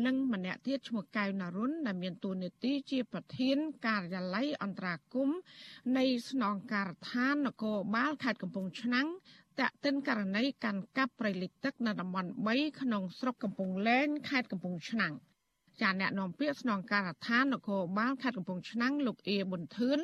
[0.05, 5.29] និងម្នាក់ទៀតឈ្មោះកៅណារុនដែលមានតួនាទីជាប្រធានការិយាល័យអន្តរាគម
[5.97, 9.07] នៃស្នងការដ្ឋាននគរបាលខេត្តកំពង់ឆ្នាំង
[9.59, 15.13] តាក់ទិនករណីកាន់កាប់ព្រៃលិចទឹកនៅតំបន់3ក្នុងស្រុកកំពង់លែងខេត្តកំពង់ឆ្នាំង
[15.81, 19.99] ចាអ្នកនាំពាក្យស្នងការដ្ឋាននគរបាលខេត្តកំពង់ឆ្នាំងលោកអៀប៊ុនធឿន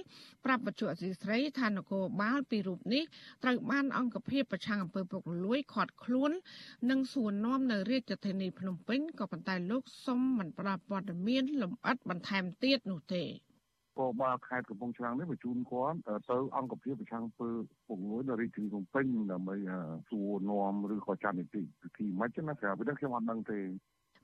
[0.45, 3.03] ប្រាប់បច្ចុប្បន្នស្រីថានគរបាលពីររូបនេះ
[3.43, 6.31] ត្រូវបានអង្គភាពប្រឆាំងអំពើពុករលួយខាត់ខ្លួន
[6.89, 13.23] និងសួរនាំនៅរាជធានីភ្នំពេញក៏ប៉ុន្តែលោកសុំមិនផ្ដល់ព័ត៌មានលម្អិតបន្ថែមទៀតនោះទេ
[13.99, 15.97] គរបាលខេត្តកំពង់ឆ្នាំងនេះបញ្ជូនគាត់
[16.29, 17.49] ទៅអង្គភាពប្រឆាំងពើ
[17.88, 19.55] ពងលួយដល់រាជធានីភ្នំពេញដើម្បី
[20.09, 23.62] សួរនាំឬក៏ចាត់នីតិវិធីមិនណាស្រាប់ពីនេះខ្ញុំអត់ដឹងទេ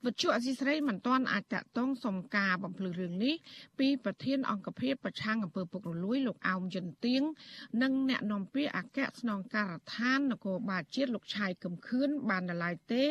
[0.06, 3.34] វិទ្យុអសីស្រីមិនទាន់អាចតាក់ទងសុំការបំភ្លឺរឿងនេះ
[3.78, 7.22] ពីប្រធានអង្គភិបប្រឆាំងអំពើពុករលួយលោកអោមយិនទៀង
[7.82, 13.04] និងអ្នកនាំពាក្យអគ្គស្នងការដ្ឋាននគរបាលជាតិលោកឆាយកឹមខឿនបាននៅឡើយទេ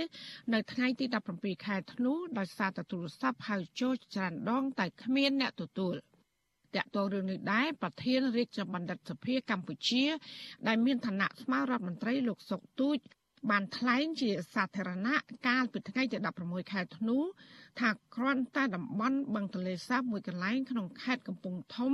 [0.54, 5.95] នៅថ្ងៃទី17ខែធ្នូដោយសារតែទូរស័ព្ទហៅចូលច្រើនដងតែគ្មានអ្នកទទួល
[6.75, 10.06] តាក់ទងរឿងនេះដែរប្រធានរាជបណ្ឌិតសភាកម្ពុជា
[10.67, 12.97] ដែលមានឋានៈស្មើរដ្ឋមន្ត្រីលោកសុកទូច
[13.51, 15.15] បានថ្លែងជាសាធារណៈ
[15.47, 17.17] កាលពីថ្ងៃទី16ខែធ្នូ
[17.80, 21.91] ថាគ្រាន់តែតំបន់បឹងទន្លេសាបមួយកន្លែងក្នុងខេត្តកំពង់ធំ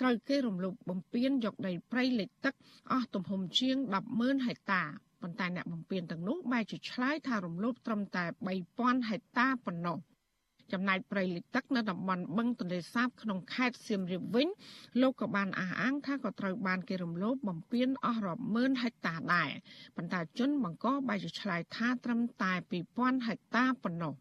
[0.00, 2.54] ត្រូវគេរំលោភបំពានយកដីព្រៃលិចទឹក
[2.92, 3.76] អស់ទំហំជាង
[4.12, 4.82] 100,000ហិកតា
[5.22, 8.24] ប៉ុន្តែអ្នកបំពេញទាំងនោះបែរជាឆ្លើយថារំលោភត្រឹមតែ
[8.66, 9.98] 3000ហិកតាប៉ុណ្ណោះ
[10.73, 14.47] ចំណែកព្រៃលិចទឹកនៅតំបន់បឹងទន្លេសាបក្នុងខេត្តសៀមរាបវិញ
[15.01, 19.49] លោកក៏បានអះអាងថាក៏ត្រូវបានគេរំលោភបំពានអស់រាប់ម៉ឺនហិកតាដែរ
[19.95, 22.53] ប៉ុន្តែជនបង្កបែរជាឆ្លើយថាត្រឹមតែ
[22.89, 24.13] 2000ហិកតាប៉ុណ្ណោះ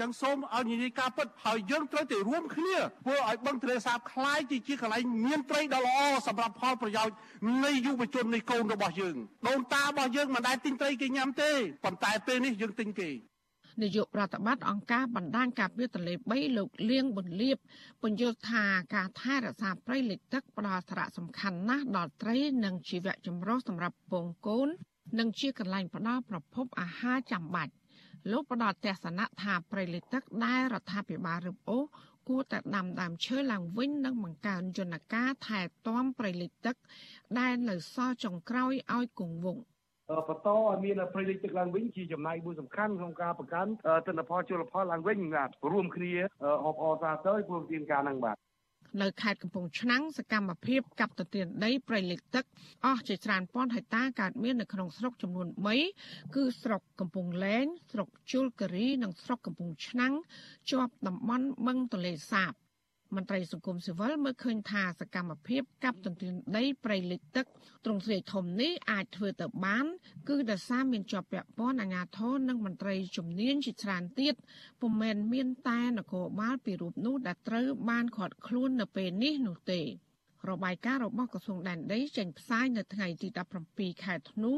[0.00, 7.16] ចឹងសូមឲ្យនិយាយការពិតហើយយើងត្រូវតែរួមគ្នាធ្វើឲ្យបឹងទន្លេសាបคล้ายជាជាកន្លែងមានត្រីដ៏ល្អសម្រាប់ផលប្រយោជន៍
[7.64, 9.16] នៃយុវជននៃកូនរបស់យើង
[9.48, 11.50] ដូនតារបស់យើងមិនដែលទិញត្រីគេញ៉ាំទេ
[11.84, 13.10] ប៉ុន្តែពេលនេះយើងទិញគេ
[13.81, 17.57] នាយកប្រតិបត្តិអង្គការបណ្ដាញការពារទន្លេ3លោកលៀងប៊ុនលៀប
[18.01, 18.63] ពន្យល់ថា
[18.95, 24.69] ការថែរក្សាព្រៃលិចទឹកផ្ដល់សារៈសំខាន់ណាស់ដល់ត្រីនិងជីវៈចម្រុះសម្រាប់ពងកូន
[25.19, 27.73] និងជាកន្លែងផ្ដល់ប្រភពអាហារចាំបាច់
[28.31, 31.83] លោកផ្ដល់ទស្សនៈថាព្រៃលិចទឹកដែលរដ្ឋាភិបាលរឹបអូស
[32.29, 36.75] គួរតែដាំដើមឈើឡើងវិញនិងបង្កើនយន្តការថែទាំព្រៃលិចទឹក
[37.39, 39.70] ដែលនៅសល់ចុងក្រោយឲ្យគង់វង្ស
[40.27, 43.67] បន្តឲ្យមានប្រៃលិចទឹកឡើងវិញជាចំណាយមួយសំខាន់ក្នុងការបង្កើន
[44.07, 46.13] ទិន្នផលជលផលឡើងវិញបាទរួមគ្នា
[46.65, 48.37] អបអរសាទរព្រមទានការនឹងបាទ
[49.01, 52.45] នៅខេត្តកំពង់ឆ្នាំងសកម្មភាពកាប់ទន្ទ្រានដីព្រៃលិចទឹក
[52.85, 55.47] អស់ជាច្រើនពាន់ហិកតាកើតមាននៅក្នុងស្រុកចំនួន
[55.91, 60.13] 3គឺស្រុកកំពង់លែងស្រុកជលគិរី និងស្រុកកំពង់ឆ្នាំង
[60.71, 62.53] ជាប់តំបន់បឹងទន្លេសាប
[63.15, 67.45] មន្ត្រីសង្គមស៊ីវិលមើលឃើញថាសកម្មភាពកាប់ទន្ទ្រានដីព្រៃលិចទឹក
[67.85, 69.85] ទ្រង់ទ្រាយធំនេះអាចធ្វើទៅបាន
[70.29, 74.35] គឺដោយសារមានជាប់ពាក់ព័ន្ធអាជ្ញាធរនិងមន្ត្រីជំនាញជាច្រើនទៀត
[74.81, 79.81] ពុំមែនមានតែនគរបាលពីរូបនោះដែលត្រូវបានខាត់ខ្លួននៅពេលនេះនោះទេ
[80.49, 83.27] របាយការណ៍របស់ក្រសួងដែនដីចេញផ្សាយនៅថ្ងៃទី
[83.65, 84.53] 17ខែធ្នូ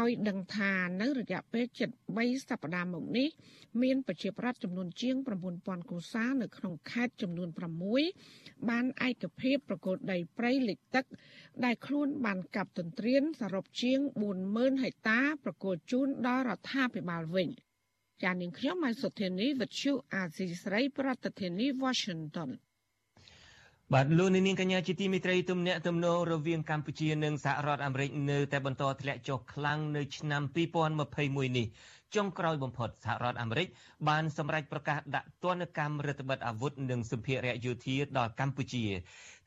[0.00, 0.72] ឲ្យដឹងថា
[1.02, 3.28] នៅរយៈពេលជិត3សប្តាហ៍មកនេះ
[3.82, 5.16] មានប្រជាប្រដ្ឋចំនួនជាង
[5.52, 7.48] 9000គ្រួសារនៅក្នុងខេត្តចំនួន
[8.08, 11.04] 6បានឯកភាពប្រកួតដីព្រៃលិចទឹក
[11.64, 13.98] ដែលខ្លួនបានកាប់ទន្ទ្រានសរុបជាង
[14.40, 17.48] 40000ហិកតាប្រកួតជូនដល់រដ្ឋាភិបាលវិញ
[18.22, 22.50] ចាននាងខ្ញុំម៉ៃសុធានីវិទ្យុអាស៊ីស្រី ប្រធានាធិបតី Washington
[23.94, 30.42] បាទលោកនាងកញ្ញាជាទីមេត្រីទំនាក់ទំនងរវាងកម្ពុជានិងសហរដ្ឋអាមេរិកនៅតែបន្តធ្លាក់ចុះខ្លាំងនៅឆ្នាំ
[31.04, 31.66] 2021នេះ
[32.14, 33.68] ចុងក្រោយបំផុតសហរដ្ឋអាមេរិក
[34.08, 38.84] បានសម្រេចប្រកាសដាក់ទណ្ឌកម្មរដ្ឋបិទអាវុធនិងសម្ភារៈយោធាដល់កម្ពុជា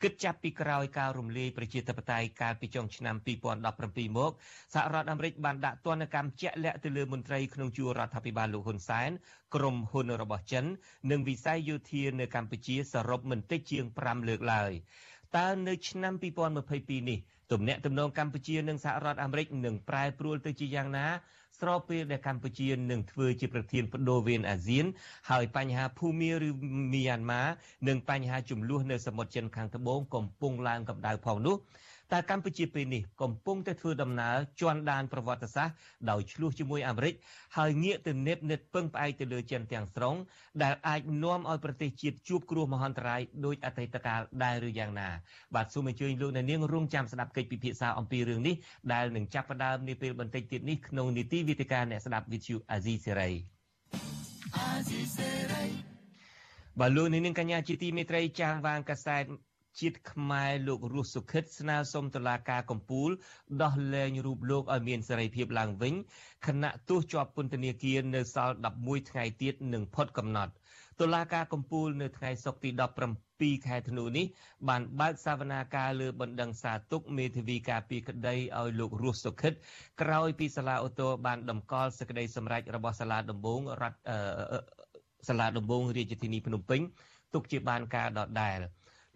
[0.03, 3.15] គិតចាប់ពីក្រោយការរំលាយប្រជាធិបតេយ្យកាលពីចុងឆ្នាំ
[3.65, 4.31] 2017មក
[4.73, 9.09] សហរដ្ឋអាមេរិកបានដាក់ទណ្ឌកម្មជាក់លាក់ទៅលើមន្ត្រីក្នុងជួររដ្ឋាភិបាលលោកហ៊ុនសែន
[9.55, 10.65] ក្រុមហ៊ុនរបស់ចិន
[11.11, 14.71] និងវិស័យយោធានៅកម្ពុជាសរុបមិនតិចជាង5លើកឡើយ
[15.37, 16.13] តើនៅឆ្នាំ
[16.61, 17.19] 2022នេះ
[17.51, 21.07] ទំនាក់ទំនងកម្ពុជានិងសហរដ្ឋអាមេរិកនឹងប្រែប្រួលទៅជាយ៉ាងណា
[21.61, 24.85] ស្របពេលដែលកម្ពុជានឹងធ្វើជាប្រធានបដូវវេនអាស៊ាន
[25.29, 26.49] ហើយបញ្ហាភូមាឬ
[26.93, 27.43] មីយ៉ាន់ម៉ា
[27.87, 31.55] និងបញ្ហាចំនួននៅសមុទ្រចិនខាងត្បូងកំពុងឡើងកម្ដៅផងនោះ
[32.11, 35.75] តែកម្ពុជាពេលនេះកំពុងតែធ្វើដំណើរជន់ដានប្រវត្តិសាស្ត្រ
[36.09, 37.13] ដោយឆ្លោះជាមួយអាមេរិក
[37.57, 40.15] ហើយងាកទៅនេបនិតពឹងផ្អែកទៅលើចិនទាំងស្រុង
[40.63, 45.09] ដែលអាចនាំឲ្យប្រទេសជាតិជួបគ្រោះមហន្តរាយដោយអតីតកាលដែរឬយ៉ាងណា
[45.55, 48.55] បាទសូមអញ្ជើញលោកអ្នកនាងរងចាំស្ដាប់កិច្ចពិភាក្សាអំពីរឿងនេះ
[48.93, 53.29] ដែលនឹងចាប់ផ្ដើមនាពេលបន្តិចទៀតនេះក្នុងនីតិវិទ្យាអ្នកស្ដាប់វិទ្យុអាស៊ីសេរី
[54.57, 55.65] អាស៊ីសេរី
[56.79, 59.23] បាទលោកនាងកញ្ញាជាទីមេត្រីចាងវាងកាសែត
[59.79, 63.09] ជាតិខ្មែរលោករស់សុខិតស្នើសុំតុលាការកំពូល
[63.63, 65.93] ដោះលែងរូបលោកឲ្យមានសេរីភាពឡើងវិញ
[66.47, 70.53] ខណៈទោសជាប់ពន្ធនាគារនៅសល់11ថ្ងៃទៀតនឹងផុតកំណត់
[71.01, 72.69] តុលាការកំពូលនៅថ្ងៃសុក្រទី
[73.19, 74.25] 17ខែធ្នូនេះ
[74.69, 79.53] បានបើកសវនាការលើបណ្ដឹងសារទុកមេធាវីការពីក្តីឲ្យលោករស់សុខិត
[80.01, 83.99] ក្រោយពីសាលាអូតូបានដំកល់សេចក្តីសម្រេចរបស់សាលាដំបងរដ្ឋ
[85.27, 86.81] សាលាដំបងរាជធានីភ្នំពេញ
[87.33, 88.59] ទុកជាបានការដដែល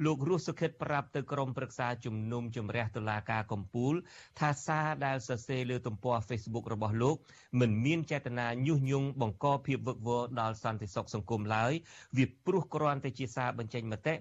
[0.03, 3.93] លោករស់សុខិតប្រាប់ទៅក្រុមប្រឹក្សាជំនុំជម្រះតុលាការកំពូល
[4.39, 7.15] ថាសារដែលសរសេរលើទំព័រ Facebook របស់លោក
[7.59, 11.71] មិនមានចេតនាញុះញង់បង្កភាពវឹកវរដល់សន្តិសុខសង្គមឡើយ
[12.17, 14.13] វាព្រោះគ្រាន់តែជាសារបញ្ចេញមតិ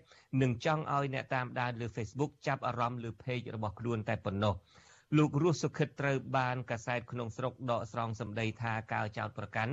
[0.43, 4.55] និងចង់ឲ្យអ្នកតាមដានលើ Facebook ចាប់អារម្មណ៍លើ page របស់ខ្លួនតែប៉ុណ្ណោះ
[5.19, 9.73] លោករស់សុខិតត្រូវបានកាសែតក្នុងស្រុកដកស្រង់សម្ដីថាការចោតប្រកាន់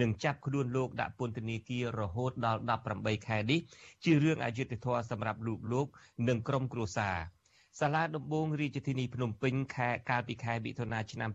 [0.00, 2.60] និងចាប់ខ្លួនលោកដាក់ពន្ធនាគាររហូតដល់
[2.94, 3.60] 18ខែនេះ
[4.04, 5.86] ជារឿងអយុត្តិធម៌សម្រាប់លោកលោក
[6.28, 7.16] និងក្រុមគ្រួសារ
[7.80, 11.30] សាលាដំបងរាជធានីភ្នំពេញខែកាលពីខែមិថុនាឆ្នាំ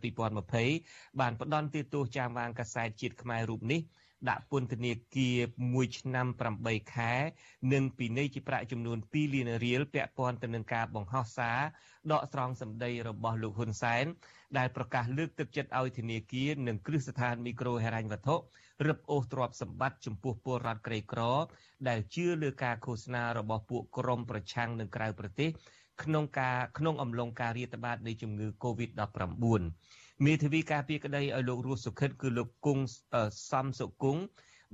[0.62, 3.82] 2020បានផ្ដន្ទាទោសចាមវាងកាសែតជាតិខ្មែររូបនេះ
[4.30, 6.28] ដាក់ពន្ធនាគារ1ឆ្នាំ
[6.60, 7.14] 8ខែ
[7.74, 11.60] និងពិន័យជាប្រាក់ចំនួន2លានរៀលពាក់ព័ន្ធទៅនឹងការបង្ហោះសារ
[12.12, 14.06] ដកស្រង់សម្ដីរបស់លោកហ៊ុនសែន
[14.58, 18.36] ដែលប្រកាសលើកទឹកចិត្តឲ្យធនាគារនិងគ្រឹះស្ថានមីក្រូហិរញ្ញវត្ថុ
[18.88, 21.22] រឹបអូសទ្រព្យសម្បត្តិចំពោះពលរដ្ឋក្រីក្រ
[21.88, 25.50] ដែលជឿលើការឃោសនារបស់ពួកក្រុមប្រឆាំងនឹងក្រៅប្រទេស
[26.04, 29.62] ក្នុងការក្នុងអំឡុងការរាតត្បាតនៃជំងឺ Covid-19
[30.24, 32.84] មេធាវីការពារក្តីឲ្យលោករស់សុខិតគឺលោកគង់
[33.52, 34.24] សំសុគង្គ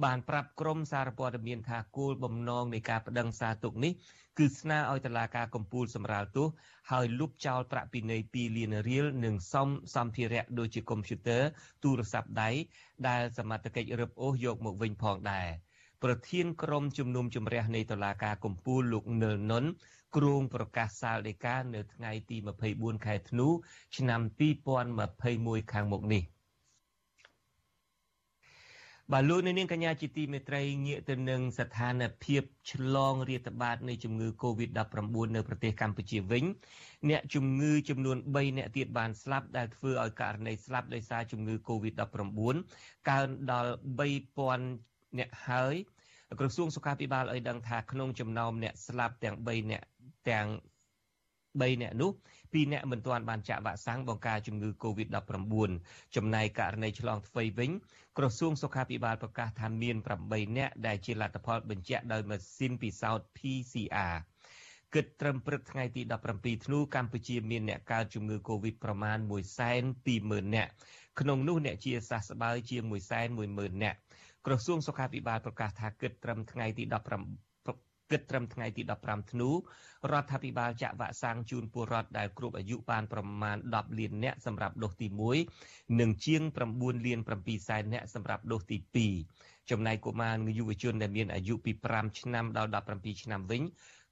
[0.04, 3.94] បានប្រាប់ក្រមសារព័ត៌មានថាគោលបំណងនៃការបដិងសារទុកនេះ
[4.38, 6.48] គឺស្នើឲ្យតុលាការកំពូលសម្រាលទោស
[6.92, 11.44] ហើយលុបចោលប្រាក់ពិន័យ2លានរៀលនិងសំសម្ភារៈដូចជាកុំព្យូទ័រ
[11.84, 12.50] ទូរស័ព្ទដៃ
[13.08, 15.48] ដែលសមត្ថកិច្ចរឹបអូសយកមកវិញផងដែរ
[16.04, 19.66] ប្រធានក្រុមជំនុំជម្រះនៃតុលាការកំពូលលោកនិលនុន
[20.15, 22.38] គ្រងប្រកាសសាលដីកានៅថ្ងៃទី
[22.71, 23.47] 24ខែធ្នូ
[23.97, 24.21] ឆ្នាំ
[25.02, 26.24] 2021ខាងមុខនេះ
[29.12, 36.43] បាទលោកនាងកញ្ញាជាទីមេត្រីងាកទៅនឹងស្ថានភាពឆ្លងរាតត្បាតនៃជំងឺ Covid-19 នៅប្រទេសកម្ពុជាវិញ
[37.10, 42.56] អ្នកជំងឺចំនួន3អ្នកទៀតបានស្លាប់ដែលធ្វើឲ្យករណីស្លាប់ដោយសារជំងឺ Covid-19
[43.10, 45.76] កើនដល់3000អ្នកហើយ
[46.39, 49.84] ក្រសួងសុខាភិបាលឲ្យដឹងថាក្នុងចំណោមអ្នកស្លាប់ទាំង3អ្នក
[50.30, 50.48] ទាំង
[51.60, 52.12] 3អ្នកនោះ
[52.54, 55.72] 2អ្នកមិនទាន់បានចាក់វ៉ាក់សាំងបង្ការជំងឺ Covid-19
[56.15, 57.72] ចំណែកករណីឆ្លងធ្វេវិញ
[58.17, 64.15] ក្រសួងសុខាភិបាលប្រកាសថាមាន8អ្នកដែលជាលទ្ធផលបញ្ជាក់ដោយម៉ាស៊ីនពិសោធន៍ PCR
[64.94, 66.02] គិតត្រឹមព្រឹកថ្ងៃទី
[66.36, 69.17] 17ធ្នូកម្ពុជាមានអ្នកកើតជំងឺ Covid ប្រមាណ
[69.86, 70.72] 120,000នាក់
[71.20, 72.84] ក្នុងនោះអ្នកជាសះស្បើយជាង
[73.34, 73.98] 110,000នាក់
[74.46, 76.84] ក្រសួងសុខាភិបាលប្រកាសថាគិតត្រឹមថ្ងៃទី
[78.12, 79.56] គិតត្រឹមថ្ងៃទី15ធ្នូរ
[80.22, 85.08] ដ្ឋាភិបាលចាក់វ៉ាក់សាំងជូនពលរដ្ឋដែលគ្រប់អាយុបានប្រមាណ10លាននាក់សម្រាប់ដូសទី
[85.54, 86.42] 1និងជាង
[86.74, 88.78] 9លាន7សែននាក់សម្រាប់ដូសទី
[89.26, 93.62] 2ចំណែកកុមារនិងយុវជនដែលមានអាយុពី5ឆ្នាំដល់17ឆ្នាំវិញ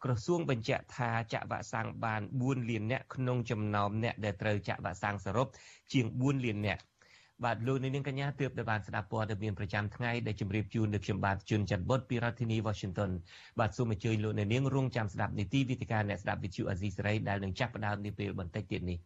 [0.03, 5.47] ក្រសួងបញ្ជាក់ថាចាក់វ៉ាក់សាំងបាន4លាននាក់ក្នុងចំណោមអ្នកដែលត្រូវចាក់វ៉ាក់សាំងសរុប
[5.93, 6.81] ជាង4លាននាក់
[7.45, 13.11] បាទលោកនាងកញ្ញាទើបតែបានស្ដាប់ព័ត៌មានប្រចាំថ្ងៃដែលជម្រាបជូននៅខ្ញុំបាទជួនច័ន្ទបុតពីរដ្ឋធានី Washington
[13.59, 18.97] បាទសូមអញ្ជើញលោកនាងរងចាំស្ដាប់នីតិវិទ្យាអ្នកស្ដាប់វិទ្យុអាស៊ីសេរីដែលនឹងចាប់ផ្ដើមនាពេលបន្តិចទៀតនេះ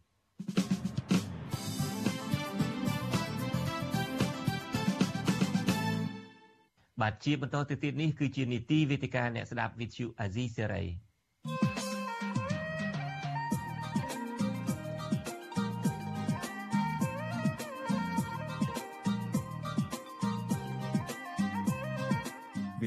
[7.00, 10.84] បាទជាបន្តទៅទៀតនេះគឺជានីតិវិទ្យាអ្នកស្ដាប់វិទ្យុអាស៊ីសេរី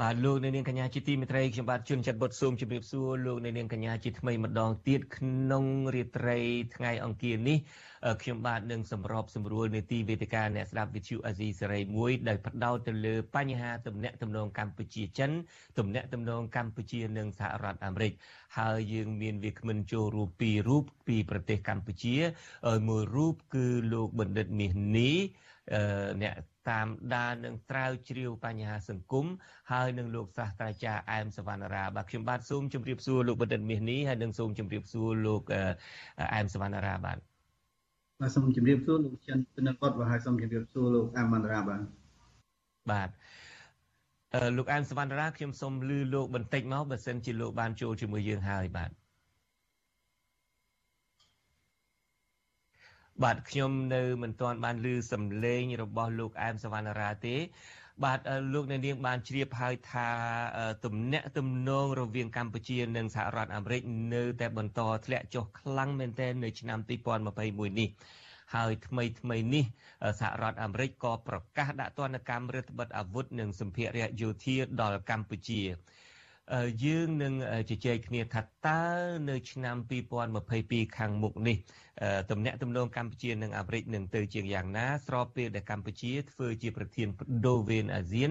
[0.00, 6.38] បាទលោកអ្នកនាងកញ្ញាជាទីមេត្រីខ្ញុំបាទជួនចាត់បុតសូមជម្រាបសួរលោកអ្នកនាងកញ្ញាជាថ្មីម្ដងទៀតក្នុងរាត្រី
[6.74, 7.58] ថ្ងៃអង្គារនេះ
[8.22, 15.30] ខ្ញុំបាទនឹងសម្របសម្រួលនីតិវេទិកាអ្នកស្ដាប់វិទ្យុអាស៊ីសេរីមួយដែលផ្ដោតទៅលើបញ្ហាទំនាក់ទំនងកម្ពុជាចិន
[15.78, 18.12] ទំនាក់ទំនងកម្ពុជានិងសហរដ្ឋអាមេរិក
[18.58, 22.16] ហើយយើងមានវាគ្មិនចូលរួមពីររូបពីប្រទេសកម្ពុជា
[22.88, 25.10] មួយរូបគឺលោកបណ្ឌិតមាសនី
[26.22, 26.34] អ្នក
[26.70, 29.26] តាមដាននឹងត្រាវជ្រាវបញ្ហាសង្គម
[29.72, 35.42] ហើយនឹងលោកសាស្ត្រាចារ្យអែមសវណ្ណរាបាទខ្ញុំបាទសូមជម្រាបសួរលោកបណ្ឌិតមាសនេះហើយនឹងសូមជម្រាបសួរលោក
[36.34, 37.18] អែមសវណ្ណរាបាទ
[38.20, 41.80] បាទសូមជម្រាបសួរលោកចិនពិនិត្យគាត់បាទហើយសូមជម្រាបសួរលោកអែមសវណ្ណរាបាទ
[42.90, 43.10] បាទ
[44.34, 48.90] អឺលោកអែមសវណ្ណរាខ្ញុំសូមលឺលោកបន្តិចមកបើសិនជាលោកបានចូលជាមួយយើងហើយបាទ
[53.22, 57.36] បាទខ្ញុំនៅមិនទាន់បានឮសំឡេងរបស់លោកអែមសវណ្ណរាទេ
[58.04, 58.20] បាទ
[58.52, 60.08] លោកអ្នកនាងបានជ្រាបហើយថា
[60.84, 63.82] ទំនាក់ទំនងរវាងកម្ពុជានិងសហរដ្ឋអាមេរិក
[64.14, 67.88] នៅតែបន្តធ្លាក់ចុះខ្លាំងមែនទែននៅឆ្នាំ2021នេះ
[68.54, 69.64] ហើយថ្មីថ្មីនេះ
[70.20, 75.62] សហរដ្ឋអាមេរិកក៏ប្រកាសដាក់ទណ្ឌកម្មរដ្ឋបិទអាវុធនិងសម្ភារៈយោធាដល់កម្ពុជា
[76.84, 77.34] យើងនឹង
[77.70, 78.82] ជជែកគ្នាថាតើ
[79.30, 79.76] នៅឆ្នាំ
[80.36, 81.56] 2022ខាងមុខនេះ
[82.30, 88.30] ទំនាក់ទំនងកម្ពុជានិងអាមេរិកនឹងទៅជាយ៉ាងណាស្របពេលដែលកម្ពុជាធ្វើជាប្រធានបដូវវេនអាស៊ាន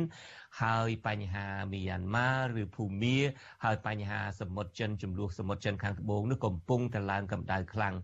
[0.61, 3.17] ហើយបញ្ហាមីយ៉ាន់ម៉ាឬភូមា
[3.63, 7.95] ហើយបញ្ហាសមុទ្រចិនចំនួនសមុទ្រចិនខាងត្បូងនោះកំពុងតែឡើងកម្ដៅខ្លាំង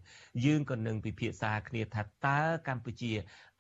[0.45, 3.13] យើងក៏នឹងពិភាក្សាគ្នាថាតើកម្ពុជា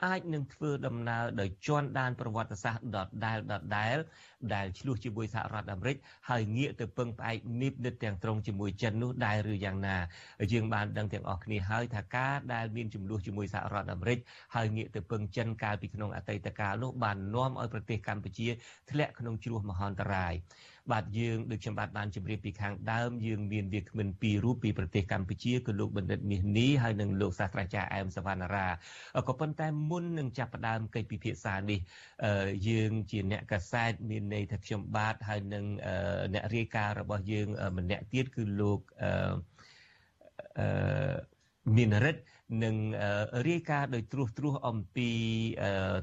[0.03, 3.97] អាចនឹងធ្វើដំណើរដោយជន់ដានប្រវត្តិសាស្ត្រដដែលដដែល
[4.53, 5.95] ដែលឆ្លោះជាមួយសហរដ្ឋអាមេរិក
[6.29, 9.97] ហើយងាកទៅពឹងផ្អែកនីបនិតទាំងត្រង់ជាមួយចិននោះដែរឬយ៉ាងណា
[10.53, 14.17] យើងបានដឹងទាំងអស់គ្នាហើយថាការដែលមានចំនួនជាមួយសហរដ្ឋអាមេរិក
[14.55, 18.47] ហើយងាកទៅពឹងចិនកាលពីក្នុងអតីតកាលនោះបាននាំឲ្យប្រទេសកម្ពុជា
[18.91, 20.33] ធ្លាក់ក្នុងជ្រោះមហន្តរាយ
[20.91, 28.67] បាទយើងដូចខ្ញុំបាទបានជម្រាបពីខាងដើមយើងមានវាគ្មិនពីររូបពីប្រទេសកម្ពុជាគឺលោកបណ្ឌិតមាសនីហើយនិងលោកសាស្ត្រាចារ្យអែមសវណ្ណារា
[29.27, 31.79] ក៏ប៉ុន្តែមុននឹងចាប់ផ្ដើមកិច្ចពិភាក្សានេះ
[32.67, 35.65] យើងជាអ្នកកសែតមានន័យថាខ្ញុំបាទហើយនិង
[36.33, 38.79] អ្នករាយការណ៍របស់យើងម្នាក់ទៀតគឺលោក
[40.59, 41.15] អឺ
[41.75, 42.21] មានរិទ្ធ
[42.63, 42.75] នឹង
[43.49, 45.09] រាយការណ៍ដោយត្រួសត្រាសអំពី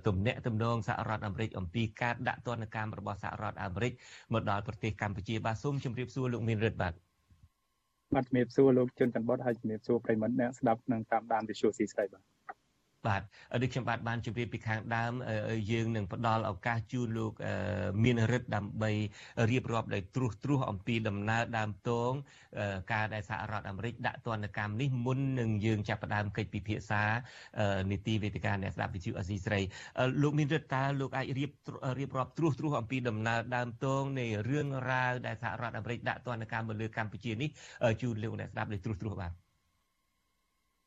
[0.07, 3.92] ទំនាក់ទំនងសហរដ្ឋអាមេរិកអំពីការដាក់ទណ្ឌកម្មរបស់សហរដ្ឋអាមេរិក
[4.33, 6.94] មកដល់ប្រទេសកម្ពុជាបាទសូមជម្រាបសួរលោកមានរិទ្ធបាទ
[8.14, 12.32] បាទជំរាបសួរលោកជុនច័ន្ទបុតហើយជំរាបសួរប្រិមត្តអ្នកស្ដាប់និងតាមដានវិទ្យុស៊ីស្រីបាទ
[13.06, 13.22] បាទ
[13.62, 15.12] ដូចខ្ញុំបាទបានជម្រាបពីខាងដើម
[15.70, 17.32] យើងនឹងផ្ដល់ឱកាសជូនលោក
[18.04, 18.90] មានរិទ្ធដើម្បី
[19.50, 22.12] រៀបរាប់ដោយត្រួសត្រាសអំពីដំណើរដើមតង
[22.92, 27.02] ការដែលសហរដ្ឋអាមេរិកដាក់ទណ្ឌកម្មនេះមុននឹងយើងចាប់ផ្ដើមកិច្ចពិភាក្សា
[27.90, 29.60] នីតិវេទិកាអ្នកស្ដាប់វិទ្យុអស៊ីស្រី
[30.22, 31.50] លោកមានរិទ្ធតើលោកអាចរៀប
[31.98, 37.48] រៀបរាប់ត្រួសត្រាសអំពីដំណើរដើមតងនៃរឿងរ៉ាវដែលសហរដ្ឋអាមេរិកដាក់ទណ្ឌកម្មមកលើកម្ពុជានេះ
[38.02, 39.32] ជូនលោកអ្នកស្ដាប់ដោយត្រួសត្រាសបាទ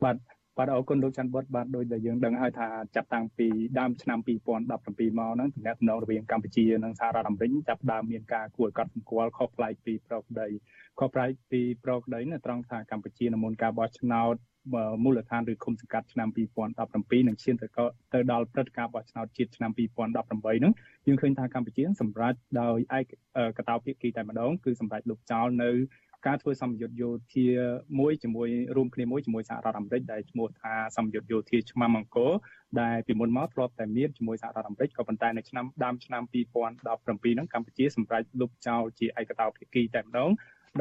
[0.03, 3.47] បាទ បាទអរគុណលោកច័ន្ទបុតបាទដោយដែលយើងដឹងហើយថាចាប់តាំងពី
[3.79, 10.47] ដើមឆ្នាំ2017មកហ្នឹងទំនាក់ទំនងរវាងកម្ពុជានិងសហរដ្ឋអាមេរិកចាប់ដើមមានការគួរឲ្យកត់សម្គាល់ខុសប្លែកពីប្រកដី
[10.99, 14.35] ខុសប្លែកពីប្រកដីនៅត្រង់ថាកម្ពុជានៅមុនការបោះឆ្នោត
[15.03, 16.27] មូលដ្ឋានឬគុំសង្កាត់ឆ្នាំ
[16.73, 17.67] 2017នឹងឈានទៅ
[18.13, 20.73] ទៅដល់ព្រឹត្តិការណ៍បោះឆ្នោតជាតិឆ្នាំ2018ហ្នឹង
[21.07, 23.01] យើងឃើញថាកម្ពុជាសម្រាប់ដោយឯ
[23.57, 25.71] កតោភាគីតែម្ដងគឺសម្រាប់លុបចោលនៅ
[26.27, 27.47] ការធ្វើសម្ពយុទ្ធយោធា
[27.99, 32.31] មួយជាមួយរួមគ្នាមួយជាមួយសហរដ្ឋអាមេរិកដែលឈ្មោះថាសម្ពយុទ្ធយោធាឆ្មាំអង្គរ
[32.81, 40.29] ដែលពីមុនមកធ្លាប់តែមានជាមួយសហរដ្ឋអាមេរិកក៏ប៉ុន្តែនៅឆ្នាំដើមឆ្នាំ2017ហ្នឹងកម្ពុជាសម្រេចលុបចោលជាឯកតោភាគីតែម្ដង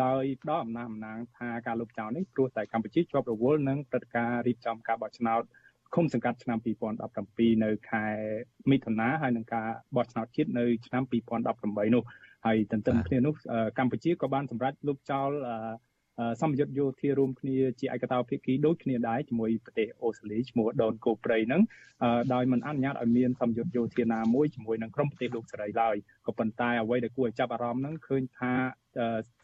[0.04, 5.42] ដោយផ្ដល់អំណះអំណាងថាការលុបចោលនេះព្រោះតែកម្ពុជាជាប់រវល់នឹងព្រឹត្តិការណ៍រៀបចំការបោះឆ្នោត
[5.94, 6.58] ឃុំសង្កាត់ឆ្នាំ
[7.10, 8.04] 2017នៅខែ
[8.70, 12.02] មិថុនាហើយនឹងការបោះឆ្នោតជាតិនៅឆ្នាំ2018នោះ
[12.44, 13.34] ហើយទន្ទឹមគ្នានោះ
[13.78, 15.30] កម្ពុជាក៏បានសម្រេចលុបចោល
[16.42, 21.62] សម្ពយុទ្ធយោធារួមគ្នាជាឯកតោភាគីដូចគ្នាដែរជាមួយប្រទេសអូស្ត្រាលីឈ្មោះដូនកូព្រៃហ្នឹង
[22.34, 28.52] ដោយមិនអនុញ្ញាតឲ្យមានសម្ពយុទ្ធយោធាណាមួយជាមួយនឹងក្រុមប្រទេសលោកសេរីឡើយក៏ប៉ុន្តែអ្វីដែលគួរឲ្យចាប់អារម្មណ៍ហ្នឹងឃើញថា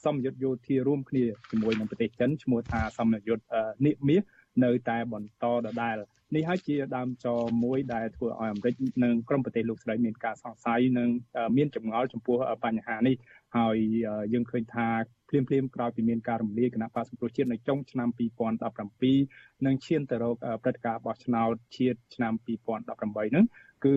[0.05, 3.45] សម្ពយុទ្ធយោធារួមគ្នាជាមួយនឹងប្រទេសចិនឈ្មោះថាសម្ពយុទ្ធ
[3.87, 4.23] និមាស
[4.65, 5.97] នៅតែបន្តដដែល
[6.37, 7.27] នេះហើយជាដើមច
[7.65, 11.09] មួយដែលធ្វើឲ្យអាមេរិកនិងក្រុមប្រទេសលោកស្រីមានការសង្ស័យនិង
[11.57, 13.17] មានចម្ងល់ចំពោះបញ្ហានេះ
[13.57, 13.77] ហើយ
[14.33, 14.89] យើងឃើញថា
[15.29, 18.09] ភ្លាមភ្លាមក្រោយពីមានការរំលាយគណៈបក្សសង្គ្រោះជាតិនៅចុងឆ្នាំ
[18.89, 23.47] 2017និងឈានទៅរកព្រឹត្តិការណ៍បោះឆ្នោតជាតិឆ្នាំ2018ហ្នឹង
[23.85, 23.97] គឺ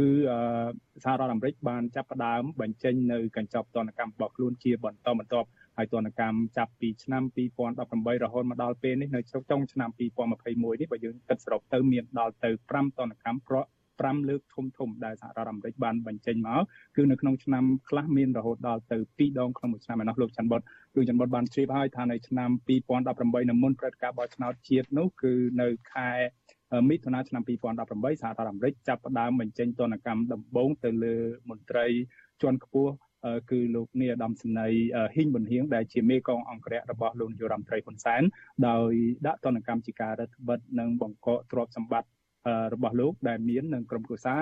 [1.03, 7.23] សហរដ្ឋអាមេរិកបានចាប់ផ្ដើមបញ្ចេញនៅកញ្ចប់ទណ្ឌកម្មរបស់ខ្លួនជាបន្តបន្ទាប់ ហើយទណ្ឌកម្មចាប់ពីឆ្នាំ
[7.73, 9.19] 2018រហូតមកដល់ពេលនេះនៅ
[9.51, 13.69] ចុងឆ្នាំ2021នេះបើយើងគិតសរុបទៅមានដល់ទៅ5ទណ្ឌកម្មប្រក់
[14.01, 16.61] 5លើកធំធំដែលសហរដ្ឋអាមេរិកបានបញ្ចេញមក
[16.95, 20.61] គឺនៅក្នុងឆ្នាំខ្លះមានរហូតដល់ទៅ2ដងក្នុងមួយឆ្នាំឯនោះលោកច័ន្ទបុត
[20.95, 22.49] លោកច័ន្ទបុតបានជ្រាបហើយថានៅឆ្នាំ
[22.99, 26.09] 2018នៅមុនព្រឹត្តិការណ៍បោះឆ្នោតជាតិនោះគឺនៅខែ
[26.89, 31.15] មិថុនាឆ្នាំ2018សហរដ្ឋអាមេរិកចាប់ផ្ដើមបញ្ចេញទណ្ឌកម្មដំបូងទៅលើ
[31.49, 31.85] មន្ត្រី
[32.41, 32.93] ជាន់ខ្ពស់
[33.51, 34.79] គឺលោកនាយឧត្តមសេនីយ៍
[35.15, 38.21] ហ៊ីងប៊ុនហៀងដែលជាមេកងអង្គរៈរបស់លោកនាយរដ្ឋមន្ត្រីហ៊ុនសែន
[38.67, 38.91] ដោយ
[39.27, 42.09] ដាក់ទណ្ឌកម្មជាការរដ្ឋបិទនិងបង្កកទ្រព្យសម្បត្តិ
[42.73, 44.39] របស់លោកដែលមាននឹងក្រុមគ្រួសារ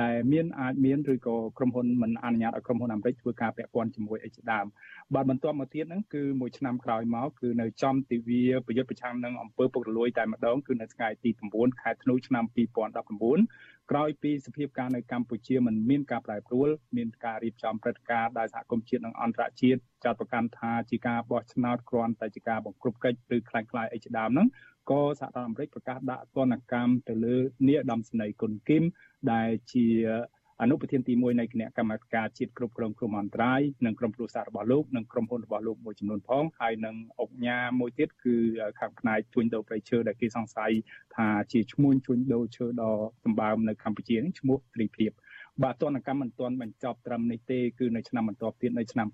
[0.00, 4.66] ដែលមានអាចមានឬក៏ក្រុមហ៊ុនមិនអនុញ្ញាតឲ្យក្រុមហ៊ុនអាមេរិកធ្វើការពាក់ព័ន្ធជាមួយអីជាដើម
[5.14, 24.46] បាទបន្ទាប់មកទៀតហ្នឹងគឺមួយឆ្នាំក្រោយមកគឺនៅចំទិវាប្រយុទ្ធប្រឆាំងនឹងអំពើពុករលួយតែម្ដងគឺនៅថ្ងៃទី9ខែធ្នូឆ្នាំ2019ក្រោយពីសភាពការនៅកម្ពុជាមិនមានការប្រែប្រួលមានការរៀបចំព្រឹត្តិការណ៍ដោយសហគមន៍ជាតិនិងអន្តរជាតិចាត់ប្រកាន់ថាជាការបោះឆ្នោតគ្រាន់តែជាការបង្ក្រប់កិច្ចឬខ្លាំងខ្លាយអីជាដើមហ្នឹង
[24.90, 27.36] ក៏សហរដ្ឋអាមេរិកប្រកាសដាក់ទណ្ឌកម្មទៅលើ
[27.68, 28.84] នាយឧត្តមសេនីយ៍គុណគឹម
[29.32, 29.86] ដែលជា
[30.62, 38.36] អនុប្រធានទី1នៃគណៈកម្មាធិការជាតិគ្រប់គ្រងគ្រោះមហន្តរាយនិងក្រុមគ្រួសាររបស់លោកនិងក្រុមហ៊ុនរបស់លោកមួយចំនួនផងហើយនឹងអង្គញាមួយទៀតគឺ
[38.80, 40.72] ខាងផ្នែកជួញដូរព្រៃឈើដែលគេសង្ស័យ
[41.16, 45.10] ថាជាឈ្មោះជួញដូរឈើដ៏សម្បើមនៅកម្ពុជានេះឈ្មោះត្រីភិប
[45.62, 49.08] បាទទណ្ឌកម្មមិនទាន់បញ្ចប់ត្រឹមនេះទេគឺនៅឆ្នាំបន្ទាប់ទៀតនៅឆ្នាំ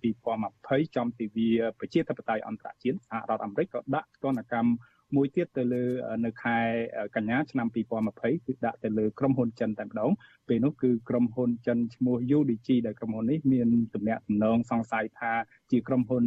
[0.45, 4.71] 2020ចំទិវាប្រជាធិបតេយ្យអន្តរជាតិសហរដ្ឋអាមេរិកក៏ដាក់ទណ្ឌកម្ម
[5.17, 5.85] មួយទៀតទៅលើ
[6.25, 6.59] នៅខែ
[7.17, 10.11] កញ្ញាឆ្នាំ2020គឺដាក់ទៅលើក្រុមហ៊ុនចិនតែម្ដង
[10.49, 15.33] ពេលនោះគឺក្រុមហ៊ុនចិនឈ្មោះ UDG ដែលក្រុមហ៊ុននេះមានទំនាក់ទំនងសង្ស័យថា
[15.71, 16.25] ជាក្រុមហ៊ុន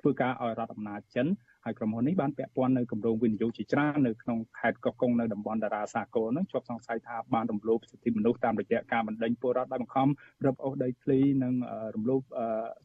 [0.00, 1.26] ធ្វើការឲ្យរដ្ឋអំណាចចិន
[1.64, 10.08] ហើយក្រុមហ៊ុននេះបានពាក់ព័ន្ធនៅគម្រោងវិនិយោគជាច្រើននៅក្នុងខេត្តកោះកុងនៅតំបន់តារាសាគរនឹងជាប់សង្ស័យថាបានរំលោភសិទ្ធិមនុស្សតាមរយៈការបណ្ដេញពលរដ្ឋដោយបង្ខំ
[10.44, 11.54] រឹបអូសដីធ្លីនិង
[11.94, 12.22] រំលោភ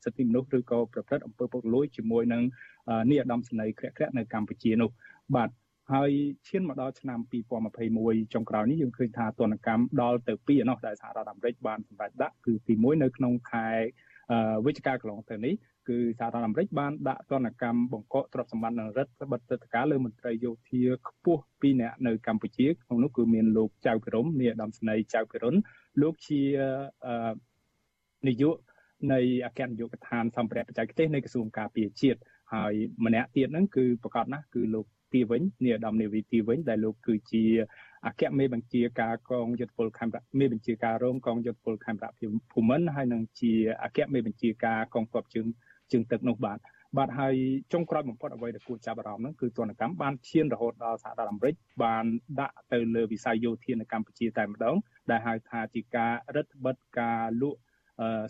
[0.04, 2.44] សិទ្ធិមនុស្សឬក៏ប្រព្រឹត្តអំពើពុករលួយជាមួយនឹង
[3.10, 4.90] នាយឧត្តមសេនីយ៍ក្រាក់ក្រាក់នៅកម្ពុជានោះ
[5.36, 5.50] បាទ
[5.94, 6.12] ហើយ
[6.48, 7.20] ឈានមកដល់ឆ្នាំ
[7.76, 13.68] 2021ចុងក្រោយនេះយើងឃើញថាទណ្ឌកម្មដល់ទៅ2ឯណោះដែលសហរដ្ឋអាមេរិកបានសម្រេចដាក់គឺទី1នៅក្នុងខែ
[14.66, 15.54] វិច្ឆិកាកន្លងទៅនេះ
[15.90, 25.56] គឺសហរដ្ឋអាមេរិកបានដាក់ទណ្ឌកម្មបង្កកទ្រព្យសម្បត្តិនិងរដ្ឋបិទទឹកការលើមន្ត្រីយោធាខ្ពស់ពីរនាក់នៅកម្ពុជាក្នុងនោះគឺមានលោកចៅពិរមនាយឧត្តមស្នេហ៍ចៅពិរុន
[26.02, 26.42] លោកជា
[28.28, 28.56] នាយក
[29.14, 32.20] នៃអគ្គនាយកដ្ឋានសម្ភារៈបច្ចេកទេសនៃក្រសួងការពារជាតិ
[32.54, 32.74] ហើយ
[33.06, 37.44] ម្នាក់ទៀតហ្នឹងគឺប្រកាសណាស់គឺលោកទីវិញនាយឧត្តមនាវីទីវិញដែលលោកគឺជា
[38.06, 42.12] អគ្គមេបញ្ជាការកងយុទ្ធពលខេមរៈមេបញ្ជាការរងកងយុទ្ធពលខេមរៈ
[42.52, 45.48] ភូមិន្ទហើយនឹងជាអគ្គមេបញ្ជាការកងទ័ពជើង
[45.92, 46.60] ជើងទឹកនោះបាទ
[46.98, 47.36] បាទហើយ
[47.74, 52.06] ចុងក្រោយបំផុតអ្វីដែលគួរចាប់អារម្មណ៍ហ្នឹងគឺទណ្ឌកម្មបានឈានរហូតដល់សហរដ្ឋអាមេរិកបាន
[52.40, 54.76] ដាក់ទៅលើវិស័យយោធានៅកម្ពុជាតែម្ដង
[55.12, 57.60] ដែលហៅថាជាការរឹតបន្តឹងការលក់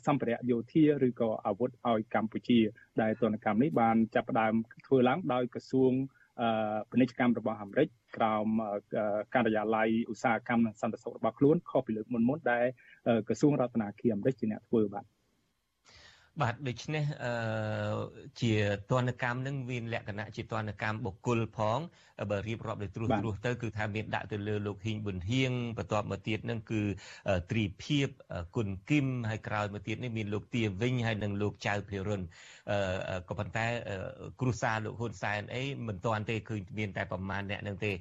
[0.05, 2.59] សម្ភារៈយោធាឬក៏អាវុធឲ្យកម្ពុជា
[3.01, 4.53] ដែលទណ្ឌកម្មនេះបានចាប់ផ្ដើម
[4.87, 5.93] ធ្វើឡើងដោយក្រសួង
[6.91, 7.87] ពាណិជ្ជកម្មរបស់អាមេរិក
[8.17, 8.47] ក្រោម
[9.33, 12.65] ការិយាល័យឧស្សាហកម្មនិងសន្តិសុខរបស់ខ្លួនខុសពីលើកមុនមុនដែល
[13.27, 15.05] ក្រសួងរដ្ឋាភិបាលអាមេរិកជាអ្នកធ្វើបាទ
[16.41, 17.33] បាទដូច្នេះអឺ
[18.41, 18.53] ជា
[18.91, 21.79] ទនកម្មនឹងមានលក្ខណៈជាទនកម្មបុគ្គលផង
[22.31, 26.81] បើរៀបរាប់ដោយត្រួសត្រាសទៅគឺថាមានដាក់ទៅលើលោកហ៊ីងប៊ុនហៀងបន្ទាប់មកទៀតនឹងគឺ
[27.51, 28.07] ទ្រីភិប
[28.55, 32.21] គុណគឹមហើយក្រោយមកទៀតនេះមានលោកទាវិញហើយនិងលោកចៅភិរុន
[33.29, 33.65] ក៏ប៉ុន្តែ
[34.39, 37.91] គ្រួសារលោកហ៊ុនសែនអីមិនទាន់ទេគឺមានតែប្រមាណអ្នកនឹងទេ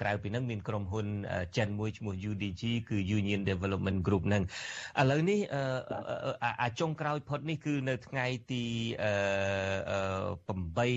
[0.00, 1.06] ក្រៅពីនឹងមានក្រុមហ៊ុន
[1.56, 4.42] ចិនមួយឈ្មោះ UDG គឺ Union Development Group នឹង
[5.00, 5.40] ឥឡូវនេះ
[6.62, 8.64] អាចុងក្រោយផុតនេះគឺនៅថ្ងៃទី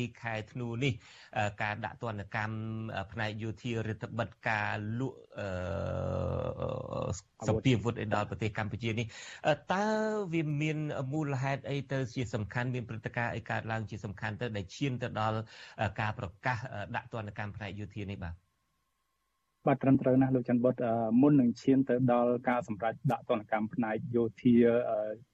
[0.09, 0.93] 8ខែធ្នូនេះ
[1.61, 2.55] ការដាក់ទណ្ឌកម្ម
[3.11, 4.69] ផ្នែកយោធារដ្ឋបិទការ
[4.99, 5.17] លក់
[7.47, 9.05] សម្ភារវុធឲ្យដល់ប្រទេសកម្ពុជានេះ
[9.73, 9.85] តើ
[10.33, 10.77] វាមាន
[11.13, 15.37] មូលហេតុអីទៅជាសំខាន់មានព្រឹត្តិការណ៍អីកើតឡើងជាសំខាន់ទៅដែលឈានទៅដល់
[16.01, 16.57] ការប្រកាស
[16.95, 18.46] ដាក់ទណ្ឌកម្មផ្នែកយោធានេះបាទ
[19.65, 20.75] បាទត្រឹមត្រូវណាស់លោកច័ន្ទបុត
[21.21, 24.55] មុននឹងឈានទៅដល់ការសម្រេចដាក់ទណ្ឌកម្មផ្នែកយោធា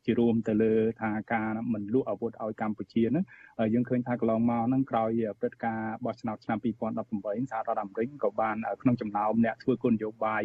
[0.05, 3.25] ជារួមទៅលើថាការមិនលក់អាវុធឲ្យកម្ពុជាហ្នឹង
[3.73, 5.09] យើងឃើញថាកន្លងមកហ្នឹងក្រោយ
[5.39, 10.43] ព្រឹត្តិការណ៍បោះឆ្នោតឆ្នាំ2018សហរដ្ឋអាមេរិកក៏បានក្នុងចំណោមអ្នកធ្វើគោលនយោបាយ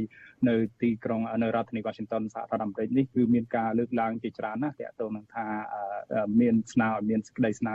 [0.48, 5.46] នៅទីក្រុងនៅរដ្ឋធានី Washington សហរដ្ឋអាមេរិកនេះគឺមានការលើកឡើងជាច្រើនណាស់ទាក់ទងនឹងថា
[6.40, 7.72] មានស្នើឲ្យមានសេចក្តីស្នើ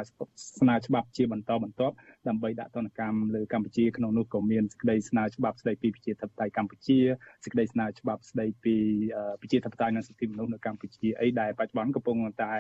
[0.60, 1.96] ស្នើច្បាប់ជាបន្តបន្ទាប់
[2.30, 6.98] ដើម្បីដាក់ទណ្ឌកម្មលើកម្ពុជាក្នុងនោះក៏មានសេចក្តីស្នើច្បាប់ស្តីពីប្រជាធិបតេយ្យកម្ពុជា
[7.44, 8.76] សេចក្តីស្នើច្បាប់ស្តីពី
[9.42, 12.54] ប្រជាធិបតេយ្យនិងសិទ្ធិមនុស្សនៅកម្ពុជាអីដែលបច្ចុប្បន្នកំពុងតែ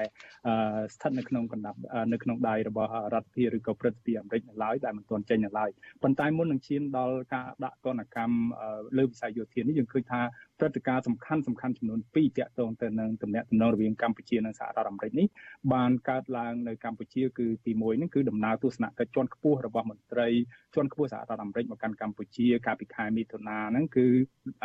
[0.93, 1.79] ស្ថិតនៅក្នុងកណ្ដាប់
[2.13, 5.69] នៅក្នុងដៃរបស់រដ្ឋាភិបាលឬក៏ព្រឹទ្ធពីអាមេរិកនៅឡើយដែលមិនទាន់ចេញនៅឡើយ
[6.03, 8.37] ប៉ុន្តែមុននឹងឈានដល់ការដាក់ទណ្ឌកម្ម
[8.97, 10.21] លើវិស័យយោធានេះយើងឃើញថា
[10.63, 15.27] ព្រឹត្តិការណ៍សំខាន់សំខាន់ចំនួន2ទាក់ទងទៅនឹងទំនាក់ទំនងរវាងកម្ពុជានិងសហរដ្ឋអាមេរិកនេះ
[15.73, 20.27] បានកើតឡើងនៅកម្ពុជាគឺទី1នេះគឺដំណើរទស្សនកិច្ចជាន់ខ្ពស់របស់មន្ត្រី
[20.75, 24.05] ជាន់ខ្ពស់សហរដ្ឋអាមេរិកមកកាន់កម្ពុជាកាលពីខែមិថុនាហ្នឹងគឺ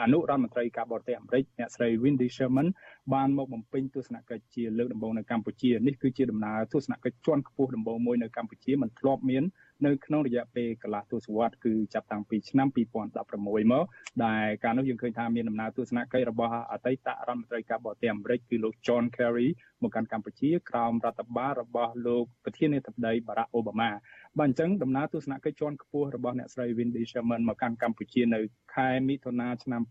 [0.01, 2.69] អនុរដ្ឋមន្ត្រីការបរទេសអាមេរិកអ្នកស្រី Wendy Sherman
[3.15, 9.45] បានមកបំពេញទស្សនកិច្ចជាលើកដំបូងនៅកម្ពុជានេះគឺជាដំណើរទស្សនកិច្ចជាន់ខ្ពស់ដំបូងមួយនៅកម្ពុជាមិនធ្លាប់មាន
[9.87, 12.69] នៅក្នុងរយៈពេលកន្លះទសវត្សរ៍គឺចាប់តាំងពីឆ្នាំ
[13.17, 13.85] 2016មក
[14.25, 19.49] ដែលកាលនោះយើងឃើញថាមានដំណើរទស្សនកិច្ចរបស់អតីតរដ្ឋមន្ត្រីការបរទេសអាមេរិកគឺលោក John Kerry
[19.83, 23.91] មកកាន់កម្ពុជាក្រោមរដ្ឋបាលរបស់លោកប្រធានាធិបតី Barack Obama
[24.39, 28.41] បាទអញ្ចឹងដំណើរទស្សនកិច្ចជាន់ខ្ពស់របស់អ្នកស្រី Wendy Sherman មកកាន់កម្ពុជានៅ
[28.75, 29.83] ខែមិថុនាឆ្នាំ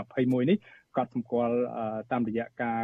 [0.00, 0.58] 2021នេះ
[0.98, 1.56] កត់សម្គាល់
[2.12, 2.80] តាមរយៈការ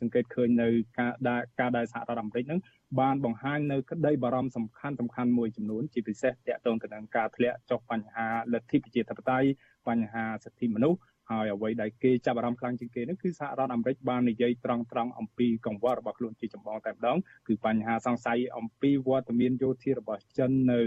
[0.00, 2.60] សង្កេតឃើញនៅការដែលការដែលសហរដ្ឋអាមេរិកនឹង
[3.00, 9.48] បានបង្ហាញនៅក្តីបារម្ភសំខាន់សំខាន់មួយចំនួនជាពិសេសទាក់ទងទៅនឹងការធ្លាក់ចុះបញ្ហាលទ្ធិប្រជាធិបតេយ្យ
[9.88, 10.98] បញ្ហាសិទ្ធិមនុស្ស
[11.30, 17.16] ហើយអ្វីដែលគេចាប់អារម្មណ៍ខ្លាំងជាងគេនោះគឺសហរដ្ឋអាមេរិកបាននិយាយត្រង់ត្រង់អំពីកង្វល់របស់ខ្លួនជាចម្បងតែម្ដង
[17.48, 20.80] គឺបញ្ហាសង្ស័យអំពីវត្តមានយោធារបស់ចិននៅ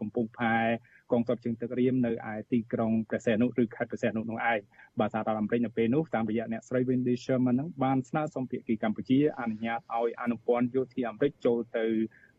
[0.00, 0.56] កំពង់ផែ
[1.12, 4.60] កងទ័ពជើងទឹករៀមនៅឯទីក្រុងព្រះសីហនុឬខេត្តព្រះសីហនុនោះឯង
[5.00, 11.86] បាទសហរដ្ឋអាមេរិកនៅពេលនោះតាមរយៈអ្នកស្រី Wendy Sherman ហ្នឹងបានស្នើសុំភាគីកម្ពុជាអនុញ្ញាតឲ្យអនុព័ន្ធយោធាអាមេរិកចូលទៅ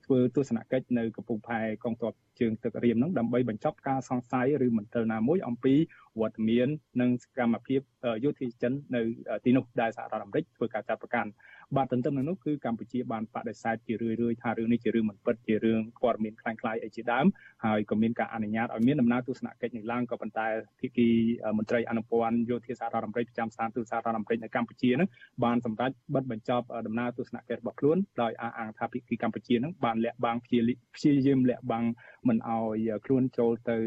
[0.10, 5.74] ធ្វើទស្សនកិច្ចនៅកំពង់ផែកងទ័ពជើងទឹករៀមហ្នឹងដើម្បីបញ្ចប់ការសង្ស័យឬមន្ទិលណាមួយអំពី
[6.20, 6.68] វត្តមាន
[7.02, 7.82] និងសកម្មភាព
[8.24, 9.02] យោធាចិននៅ
[9.46, 11.30] ទីនោះដែលសហរដ្ឋអាមេរិកធ្វើការចាត់ប្រកាន់
[11.78, 17.26] បាទទន្ទឹមនឹងនោះគឺកម្ពុជាបានបដិសេធជារឿយៗថារឿងនេះជារឿងមិនពិតជារឿងព័ត៌មានខ្លាំងខ្លាយអីជាដើម
[17.66, 20.48] ហើយក៏មានការអនុញ្ញាតឲ្យមានដំណើរទស្សនកិច្ចនេះឡើងក៏ប៉ុន្តែ
[20.80, 21.10] ភាគី
[21.58, 25.10] មន្ត្រីអនុព័ន្ធយោធាសហរដ្ឋអាមេរិកប្រចាំស្ថានទូតសហរដ្ឋអាមេរិកនៅកម្ពុជានឹង
[25.44, 31.86] បានសម្រេចបិទបញ្ចប់ដំណើរទស្សនកិច្ចរបស់ខ្លួនដោយអះអាងថាភាគីកម្ពុជានឹងបានលាក់បាំងព្យាយាមលាក់បាំង
[32.28, 33.78] មិនឲ្យខ្លួនចូលទៅ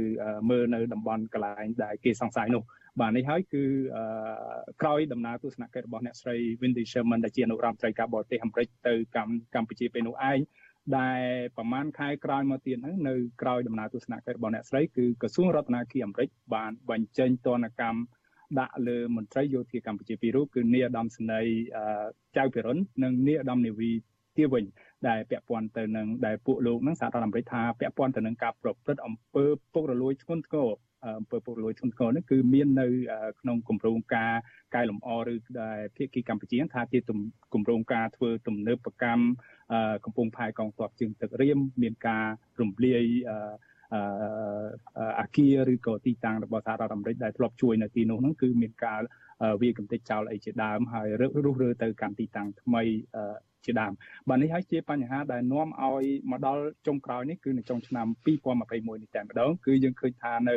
[0.51, 2.65] មើលនៅតំបន់កន្លែងដែលគេសង្ស័យនោះ។
[3.01, 3.65] បាទនេះហើយគឺ
[4.83, 8.95] ក្រោយដំណើរទស្សនកិច្ចរបស់អ្នកស្រី Wendy Sherman ដែលជាអនុរដ្ឋមន្ត្រីការបរទេសអាមេរិកទៅ
[9.55, 10.39] កម្ពុជាពេលនោះឯង
[10.99, 11.23] ដែល
[11.57, 18.01] ប្រហែលខែក្រោយមកទៀតហ្នឹងនៅក្រោយដំណើរទស្សនកិច្ចរបស់អ្នកស្រីគឺក្រសួងរដ្ឋាភិបាលអាមេរិកបានបញ្ចេញទណ្ឌកម្ម
[18.61, 21.55] ដាក់លើមន្ត្រីយោធាកម្ពុជាពីររូបគឺនាយឧត្តមសេនីយ៍
[22.37, 23.91] ចៅពិរុននិងនាយឧត្តមនាវី
[24.37, 24.65] ទាវិញ
[25.09, 30.71] ដែលពាក់ព័ន្ធទៅនឹងដែលពួកលោកនឹងសហរដ្ឋអាមេរិកថាពាក់ព័ន្ធទៅនឹងការប្រព្រឹត្តអំពើពុករលួយធ្ងន់ធ្ងរ
[31.19, 32.87] អំពើពុករលួយធ្ងន់ធ្ងរនេះគឺមាននៅ
[33.41, 34.33] ក្នុងគម្រោងការ
[34.75, 36.99] កែលម្អឬដែលភាគីកម្ពុជាថាជា
[37.55, 39.25] គម្រោងការធ្វើទំនើបកម្ម
[40.05, 42.27] កំពង់ផែកងទ័ពជើងទឹករៀមមានការ
[42.61, 43.05] រំលាយ
[45.21, 49.01] អាគារឬក៏ទីតាំងរបស់សហរដ្ឋអាមេរិកដែលធ្លាប់ជួយនៅទីនោះហ្នឹងគឺមានការ
[49.63, 52.83] វាកំទេចចោលអីជាដើមហើយរឹករុះរើទៅកាន់ទីតាំងថ្មី
[53.67, 53.93] ជាដើម
[54.29, 60.57] បាទនេះហើយជាបញ្ហាដែលនាំឲ្យមកដល់ចុងក្រោយនេះគឺនៅចុងឆ្នាំ2021នេះតែម្ដងគឺយើងឃើញថានៅ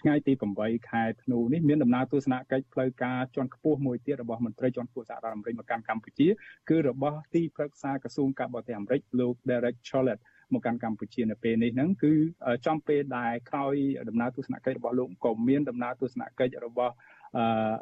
[0.00, 6.28] ថ្ងៃទី8ខែធ្នូនេះមានដំណើរទស្សនកិច្ចផ្លូវការជាន់ខ្ពស់មួយទៀតរបស់មន្ត្រីជាន់ខ្ពស់សហរដ្ឋអាមេរិកមកកាន់កម្ពុជា
[6.68, 10.20] គឺរបស់ទីប្រឹក្សាក្រសួងការបរទេសអាមេរិកលោក Derek Chollet
[10.52, 12.12] មកកាន់កម្ពុជានៅពេលនេះហ្នឹងគឺ
[12.66, 13.74] ចំពេលដែលក្រោយ
[14.08, 16.94] ដំណើរទស្សនកិច្ចរបស់លោកក៏មានដំណើរទស្សនកិច្ចរបស់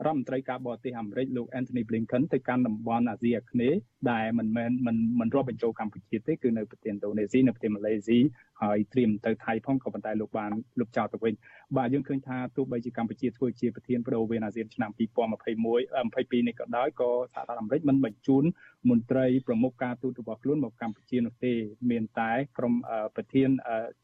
[0.05, 3.79] រដ្ឋមន្ត្រីការបរទេសអាមេរិកលោក Anthony Blinken ទៅកាន់តំបន់អាស៊ីអាគ្នេយ៍
[4.11, 8.19] ដែលមិនមែនមិនមិនរាប់បញ្ចូលកម្ពុជាទេគឺនៅប្រទេសឥណ្ឌូនេស៊ីនៅប្រទេសម៉ាឡេស៊ី
[8.63, 11.35] ហើយត្រៀមទៅថៃផងក៏ប៉ុន្តែលោកបានលុបចោលទៅវិញ
[11.77, 18.45] បាទយើងឃើញថាទោះបីជាកម្ពុជាធ្វើជាប្រធានបដូវវេនអាស៊ានឆ្នាំ2021 22នេះក៏ដោយក៏សហរដ្ឋអាមេរិកមិនបញ្ជូន
[18.91, 21.53] មន្ត្រីប្រមុខការទូតរបស់ខ្លួនមកកម្ពុជានោះទេ
[21.91, 22.75] មានតែក្រុម
[23.17, 23.51] ប្រធាន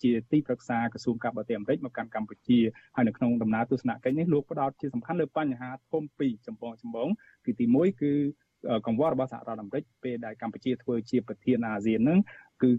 [0.03, 2.59] ជាទីប្រឹក្សាក្រសួងការបរទេសអាមេរិកមកកាន់កម្ពុជា
[2.97, 7.09] ហើយនៅក្នុងដំណើរទស្សនកិច្ចនេះលោកផ្ដោតជាសំខាន់លើបញ្ហាធំពីរចម្បងចម្បង
[7.45, 8.13] គឺទី1គឺ
[8.87, 12.19] កង្វល់របស់សហរដ្ឋអាមេរិកពេលដែលកម្ពុជាធ្វើជាប្រធានអាស៊ានហ្នឹង
[12.63, 12.71] គឺ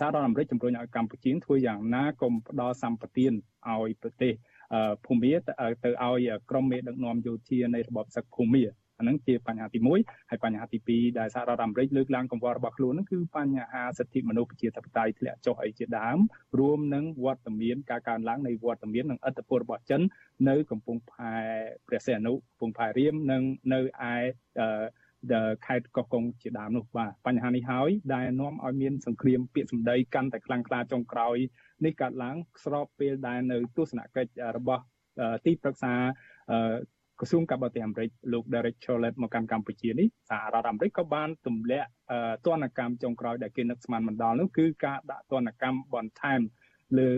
[0.00, 3.32] សហរដ្ឋអាមេរិកជំរុញឲ្យកម្ពុជាធ្វើយ៉ាងណាកុំផ្ដល់សម្បទាន
[3.70, 4.32] ឲ្យប្រទេស
[5.06, 5.52] ភូមាទៅ
[6.04, 8.64] ឲ្យក្រមមេដឹកនាំយោធានៃរបបសឹកភូមា
[8.98, 16.18] អានឹងជាបញ្ហាទី1ហើយបញ្ហាទី2ដែលសហរដ្ឋអាមេរិកលើកឡើងកង្វល់របស់ខ្លួននឹងគឺបញ្ហាសិទ្ធិមនុស្សប្រជាធិបតេយ្យធ្លាក់ចុះអីជាដើម
[16.58, 20.00] រួមនឹងវត្តមានការកើនឡើងនៃវត្តមាននិងអធិបតេយ្យរបស់ចិន
[20.48, 21.34] នៅកំពង់ផែ
[21.88, 23.80] ព្រះសីហនុកំពង់ផែរៀមនិងនៅ
[24.12, 24.14] ឯ
[25.66, 31.36] ខេត្តកោះកុងជាដើមនោះបាទបញ្ហានេះហើយដែលនាំឲ្យមានសង្គ្រាមពាក្យសម្ដីកាន់តែខ្លាំងក្លាចុងក្រោយ
[31.84, 34.82] នេះកើតឡើងស្របពេលដែលនៅទស្សនកិច្ចរបស់
[35.46, 35.92] ទីប្រឹក្សា
[37.20, 41.88] ក្រសួងការបរទេសអាមេរិកលោក Derek Chollet មកកាន់កម្ពុជានេះសហរដ្ឋអាមេរិកក៏បានទម្លាក់
[42.46, 46.40] ទណ្ឌកម្មចុងក្រោយដែលគេនឹកស្មានមិនដល់នោះគឺការដាក់ទណ្ឌកម្មបន្ថែម
[46.98, 47.10] លើ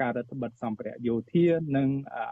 [0.00, 1.46] ការរដ្ឋបិទសម្ភារៈយោធា
[1.76, 1.88] និង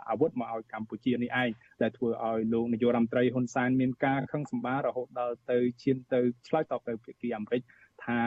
[0.08, 1.50] អាវុធមកឲ្យកម្ពុជានេះឯង
[1.82, 7.62] ដែលធ្វើឲ្យលោកនាយករដ្ឋមន្ត្រីហ៊ុនសែនមានការខឹងសម្បាររហូតដល់ទៅឈានទៅឆ្លើយតបទៅភាគីអាមេរិក
[8.04, 8.20] ថា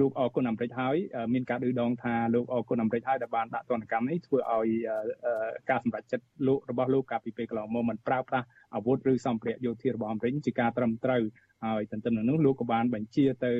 [0.00, 0.96] លោកអគុណអាមេរិកហើយ
[1.34, 4.68] មានការឌឺដងថាលោកអគុណអាមេរិកហើយដែលបានដាក់ទណ្ឌកម្មនេះធ្វើឲ្យ
[5.70, 11.22] ការសម្រេចចិត្តលោករបស់លោកកាលពីពេលកន្លងមកមិនប្រើប្រាស់អាវុធឬសម្ភារៈយោធារបស់អាមេរិកជាការត្រឹមត្រូវ
[11.64, 13.52] ហើយទន្ទឹមនឹងនោះលោកក៏បានបញ្ជាទៅ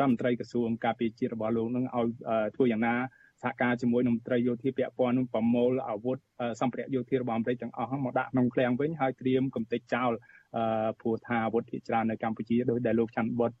[0.00, 2.08] រដ្ឋមន្ត្រីក្រសួងការពារជាតិរបស់លោកនឹងឲ្យ
[2.56, 2.94] ធ្វើយ៉ាងណា
[3.42, 6.18] សហការជាមួយនឹងមន្ត្រីយោធាពាក់ព័ន្ធនឹងប្រមូលអាវុធ
[6.60, 10.12] សម្ភារៈយោធារបស់អាមេរិកទាំងអស់មកដាក់ក្នុងឃ្លាំងវិញហើយត្រៀមកំទេចចោល
[11.00, 13.52] ព្រោះថាអាវុធភាគច្រើននៅកម្ពុជាដោយដែលលោកច័ន្ទបុត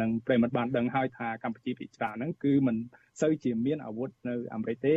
[0.00, 2.76] និងប្រិមត្តបានដឹងហើយថាកម្ពុជាភាគច្រើនហ្នឹងគឺមិន
[3.20, 4.94] សូវជាមានអាវុធនៅអាមេរិកទេ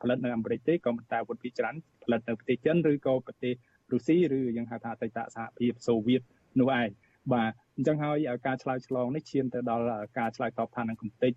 [0.00, 1.74] ផលិតនៅអាមេរិកទេក៏ប៉ុន្តែអាវុធភាគច្រើន
[2.04, 3.54] ផលិតនៅប្រទេសចិនឬក៏ប្រទេស
[3.92, 6.22] រុស្ស៊ីឬយើងហៅថាអតីតសហភាពសូវៀត
[6.60, 6.88] នោះឯង
[7.32, 9.84] បាទ អញ្ចឹងហើយការឆ្លើយឆ្លងនេះឈានទៅដល់
[10.18, 11.32] ការឆ្លើយតបថានឹងកំទេច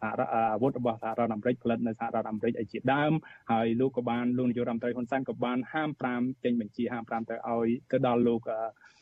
[0.00, 3.12] សារអាវុធរបស់សហរដ្ឋអាមេរិកផលិតនៅសហរដ្ឋអាមេរិកឯជាដើម
[3.52, 8.52] ហើយលោកក៏បានលោកនាយករដ្ឋមន្ត្រីហ៊ុនសែនក៏បានហាម5ចេញបញ្ជាហាម5ទៅឲ្យទៅដល់លោករ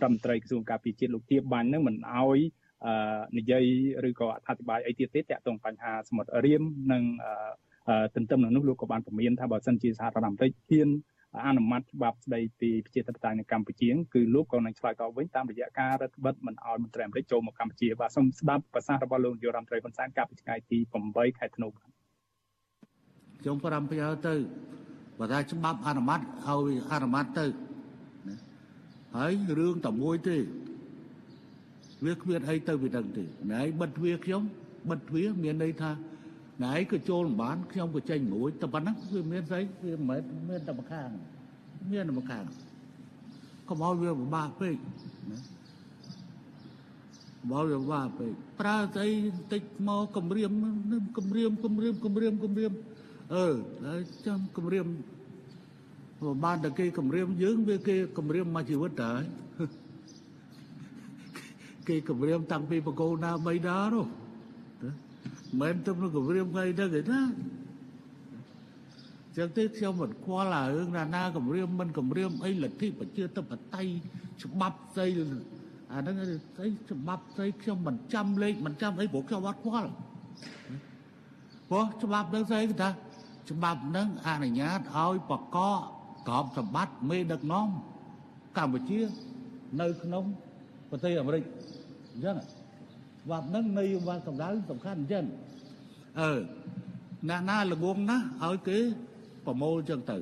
[0.03, 2.39] ដ្ឋមន្ត្រីក្រសួងការពារជាតិលោកទៀបបាញ់នឹងមិនឲ្យ
[3.39, 3.65] និយាយ
[4.09, 6.63] ឬក៏អធិប្បាយអីទៀតទេតាក់ទងបញ្ហាសមុទ្ររៀម
[6.93, 7.03] និង
[8.15, 10.89] ទន្ទឹមនឹងនោះលោកក៏បានពមៀនថាបើសិនជាសហរដ្ឋអាមេរិកហ៊ាន
[11.47, 20.79] អនុម័តច្បាប់ស្តីពីប្រជាធិបតេយ្យនៅកម្ពុជាគឺលោកក៏នឹងឆ្លើយតបវិញតាមរយៈការរដ្ឋបិទមិនឲ្យមន្ត្រីអាមេរិកចូលមកកម្ពុជាបាទសូមស្ដាប់ប្រសាសន៍របស់លោកនាយករដ្ឋមន្ត្រីហ៊ុនសែនកាលពីថ្ងៃទី
[21.11, 24.35] 8ខែធ្នូខ្ញុំប្រំប្រយោទៅ
[25.19, 27.47] បើថាច្បាប់អនុម័តឲ្យអនុម័តទៅ
[29.17, 30.37] ហើយរឿងតែមួយទេ
[32.05, 34.43] វាគ្មានអីទៅពីដឹងទេណែបិទទ្វារខ្ញុំ
[34.91, 35.91] បិទទ្វារមានន័យថា
[36.65, 41.09] ណែក៏ចូលមិនបានខ្ញុំក៏ចេញមួយតែប៉ុណ្ណឹងវាមានស្អីវាមិនមែនមានតែម្ខាង
[41.93, 42.45] មានតែម្ខាង
[43.69, 44.77] កុំឲ្យវាពិបាកពេក
[45.31, 45.39] ណា
[47.51, 50.53] បើវាว่าពេកប្រើស្អីបន្តិចមកគម្រាម
[51.17, 52.73] គម្រាមគម្រាមគម្រាមគម្រាម
[53.35, 53.47] អឺ
[53.87, 54.87] ហើយចាំគម្រាម
[56.45, 59.13] បានតែគេគម្រាមយើងវាគេគម្រាមមកជីវិតតើ
[61.89, 64.07] គេគម្រាមតាំងពីបកូនណាបីដានោះ
[65.61, 67.21] មិនទៅនឹងគម្រាមថ្ងៃទៅគេណា
[69.37, 73.91] ចឹងទេខ្ញុំមិនខ្វល់អារឿងណាណាគម្រាមមិនគម្រាមអីលទ្ធិប្រជាធិបតេយ្យ
[74.43, 75.09] ច្បាប់ស្អី
[75.93, 76.17] អាហ្នឹង
[76.57, 79.91] ស្អីច្បាប់ស្អីខ្ញុំមិនចាំលេខមិនចាំអីព្រោះខ្ញុំអត់ខ្វល់
[81.71, 82.91] ព្រោះច្បាប់ហ្នឹងស្អីគេថា
[83.51, 85.59] ច្បាប់ហ្នឹងអនុញ្ញាតឲ្យបកក
[86.29, 87.69] ក្របសម្បត្តិមេដឹកនាំ
[88.57, 89.01] កម្ពុជា
[89.81, 90.25] នៅក្នុង
[90.91, 91.43] ប្រទេសអាមេរិក
[92.13, 92.37] អញ្ចឹង
[93.29, 95.25] ច្បាប់ហ្នឹងនយោបាយសម្ដៅសំខាន់អញ្ចឹង
[96.21, 96.31] អឺ
[97.29, 98.79] អ្នកណាល្ងងណាស់ឲ្យគេ
[99.47, 100.19] ប្រមូលអញ្ចឹងទៅ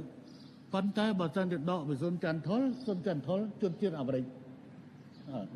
[0.73, 4.25] ប៉ុន្តែបើសិនជាដកវិសុនចន្ទថុលសុនចន្ទថុលជនជាតិអាមេរិក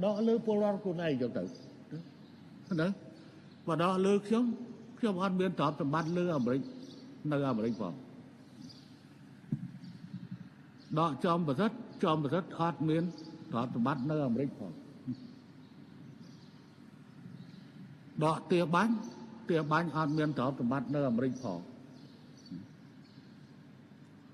[0.04, 1.42] ដកលើពលរដ្ឋខ្លួនឯងអញ្ចឹងទៅ
[2.80, 2.88] ណា
[3.66, 4.44] បើដកលើខ្ញុំ
[4.98, 6.62] ខ្ញុំអត់មានទ្រព្យសម្បត្តិលើអាមេរិក
[7.32, 7.94] នៅអាមេរិកផង
[10.98, 13.02] ដកចំប្រសិទ្ធចំប្រសិទ្ធអត់មាន
[13.52, 14.72] ទ្រព្យសម្បត្តិនៅអាមេរិកផង
[18.24, 18.94] ដកទាបាញ់
[19.50, 21.60] ទាបាញ់អត់មានទ្រព្យសម្បត្តិនៅអាមេរិកផង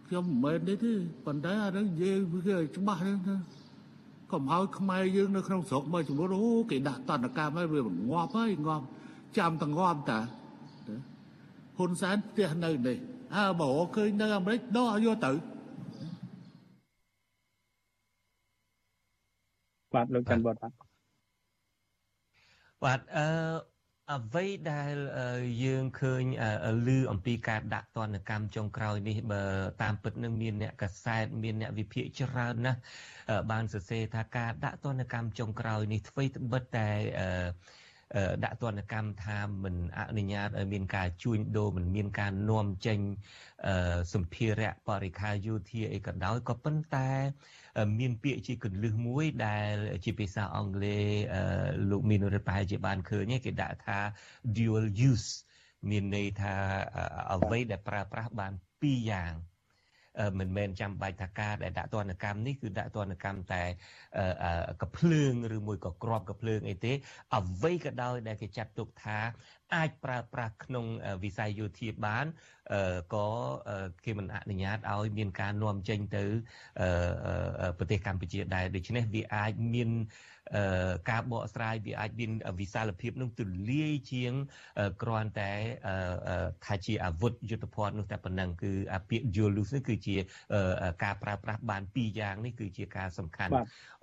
[0.07, 0.93] ខ្ញុំមិនមែននេះទេ
[1.27, 2.41] ប៉ុន្តែអានឹងនិយាយវា
[2.77, 3.37] ច្បាស់ហ្នឹងថា
[4.33, 7.81] កុំឲ្យខ្មែរយើងនៅក្នុងស្រុកមើលជំនួសអូគេដាក់តន្តកម្មហើយវា
[8.11, 8.85] ងាប់ហើយងាប់
[9.39, 10.21] ចាំតងាប់តា
[11.79, 12.99] ហ៊ុនសែនផ្ទះនៅនេះ
[13.37, 15.33] អើបើឃើញនៅអាមេរិកដកយកទៅ
[19.95, 20.73] បាទលោកច័ន្ទបតបាទ
[22.85, 23.27] បាទអឺ
[24.15, 24.97] អ្វីដែល
[25.65, 26.25] យើងឃើញ
[26.97, 29.45] ឮអំពីការដាក់ទណ្ឌកម្មចុងក្រោយនេះបើ
[29.83, 32.79] តាមពិតនឹងមានអ្នកកសែតមានអ្នកវិភាគច្រើនណាស់
[33.51, 36.89] បានសរសេរថាការដាក់ទណ្ឌកម្មចុងក្រោយនេះធ្វើត្បិតតែ
[38.45, 42.99] ដាក់ទណ្ឌកម្មថាមិនអនុញ្ញាតឲ្យមានការជួញដូរមិនមានការនាំចេញ
[44.15, 47.11] សម្ភារៈបរិខាយោធាអីក៏ដោយក៏ប៉ុន្តែ
[47.99, 51.09] មានពាក្យជាកលឹះមួយដែលជាភាសាអង់គ្លេស
[51.91, 53.99] លោកមានរិទ្ធប្រហែលជាបានឃើញគេដាក់ថា
[54.57, 55.29] dual use
[55.91, 56.55] មានន័យថា
[57.33, 59.33] អ្វីដែលប្រើប្រាស់បានពីរយ៉ាង
[60.39, 63.63] មិនមែនចាំបាច់ថាការដែលដាក់ទណ្ឌកម្មនេះគឺដាក់ទណ្ឌកម្មតែ
[64.83, 66.93] កភ្លើងឬមួយក៏ក្របកភ្លើងអីទេ
[67.37, 69.19] អ្វីក៏ដោយដែលគេចាត់ទុកថា
[69.75, 70.87] អាចប្រើប្រាស់ក្នុង
[71.25, 72.27] វិស័យយោធាបាន
[73.15, 73.29] ក៏
[74.05, 76.25] គេមិនអនុញ្ញាតឲ្យមានការនាំចេញទៅ
[77.79, 79.91] ប្រទេសកម្ពុជាដែរដូច្នេះវាអាចមាន
[81.11, 84.33] ការបកស្រាយវាអាចមានវិសាលភាពនឹងទូលាយជាង
[85.03, 85.53] គ្រាន់តែ
[86.65, 90.17] ថាជាអាវុធយុទ្ធភ័ណ្ឌនោះតែប៉ុណ្ណឹងគឺអាពាក្យ dual use នេះគឺជា
[91.05, 93.53] ការប្រើប្រាស់បានពីរយ៉ាងនេះគឺជាការសំខាន់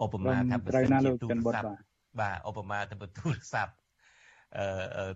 [0.04, 1.68] ឧបមាថាបើសិនជាទូរស័ព្ទ
[2.20, 3.74] បាទឧបមាថាបើទូរស័ព្ទ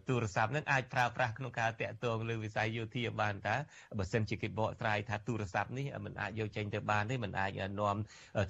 [0.09, 3.57] ទូរស័ព្ទនឹងអាចប្រើប្រាស់ក្នុងការតាក់ទងលើវិស័យយោធាបានតើ
[3.99, 7.51] បើសិនជាគេបកស្រាយថាទូរស័ព្ទនេះมันអាចយកចេញទៅបានទេมันអាច
[7.81, 7.97] នាំ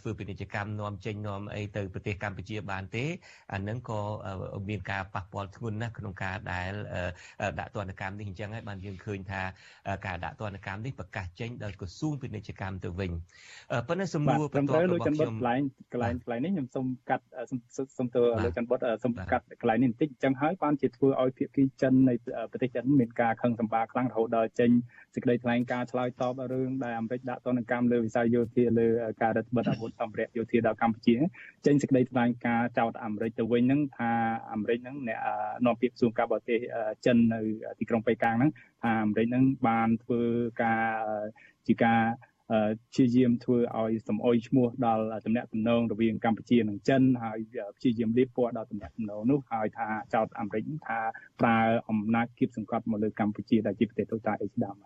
[0.01, 3.05] ធ្វើពាណិជ្ជកម្មនាំចេញនាំអីទៅប្រទេសកម្ពុជាបានទេ
[3.53, 4.01] អានឹងក៏
[4.69, 6.73] មានការប៉ះពាល់ធ្ងន់ណាស់ក្នុងការដែល
[7.61, 9.43] ដាក់ទណ្ឌកម្មនេះអញ្ចឹងហើយបានយើងឃើញថា
[10.07, 13.11] ការដាក់ទណ្ឌកម្មនេះប្រកាសចេញដោយក្រសួងពាណិជ្ជកម្មទៅវិញ
[13.89, 15.61] ប៉ុន្តែសំណួរបន្ទាប់របស់ខ្ញុំកន្លែង
[15.93, 17.25] កន្លែងកន្លែងនេះខ្ញុំសូមកាត់
[17.97, 22.14] សូមទៅលោកច័ន្ទបុតសូមកាត់កន្លែងនេះបន្តិចអញ្ចឹងហើយបាន ជាធ្វើឲ្យភាគីចិននៃ
[22.52, 24.70] ប្រទេសចិនមានការខឹងសម្បាខ្លាំងរហូតដល់ចេញ
[25.16, 28.88] សេចក្តីថ្លែងការណ៍ឆ្លើយតបរឿងដែលអាមេរិកដាក់ទណ្ឌកម្មលើវិស័យយោធាលើ
[29.22, 31.16] ការរដ្ឋបិទអាវុធសម្ភារៈយោធាដល់កម្ពុជា
[31.66, 34.12] ចេញសេចក្តីថ្លែងការណ៍ចោទអាមេរិកទៅវិញហ្នឹងថា
[34.52, 35.20] អាមេរិកហ្នឹងអ្នក
[35.66, 36.60] នាំពាក្យក្រសួងការបរទេស
[37.06, 37.42] ចិននៅ
[37.80, 38.52] ទីក្រុងប៉េកាំងហ្នឹង
[38.84, 40.22] ថាអាមេរិកហ្នឹងបានធ្វើ
[40.64, 40.86] ការ
[41.68, 42.02] ជាការ
[42.92, 47.40] ព្យាយាមធ្វើឲ្យសំអុយឈ្មោះដល់តំណែងតំណងរវាងកម្ពុជានិងចិនហើយ
[47.78, 51.00] ព្យាយាមលៀបពណ៌ដល់តំណែងតំណងនោះហើយថាចោតអាមេរិកថា
[51.42, 51.58] ប្រើ
[51.90, 54.78] អំណាចគៀបសង្កត់មកលើកម្ពុជាដែលជាប្រទេសតូចតាចអីជាដើម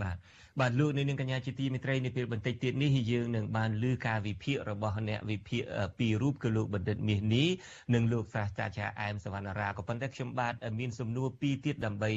[0.00, 0.16] បាទ
[0.60, 5.62] បាទលោកនាងកញ្ញាជាទីមេត្រីនាពេលបន្តិចទៀតនេះយើងនឹងបានលើការវិភាគរបស់អ្នកវិភាគ
[5.98, 7.48] ពីររូបគឺលោកបណ្ឌិតមាសនេះ
[7.94, 12.10] និងលោកសាស្ត្រាចារ្យអែមសវណ្ណារាក៏ប៉ុន្តែខ្ញុំបាទមានសំណួរពីរទៀតដើម្បី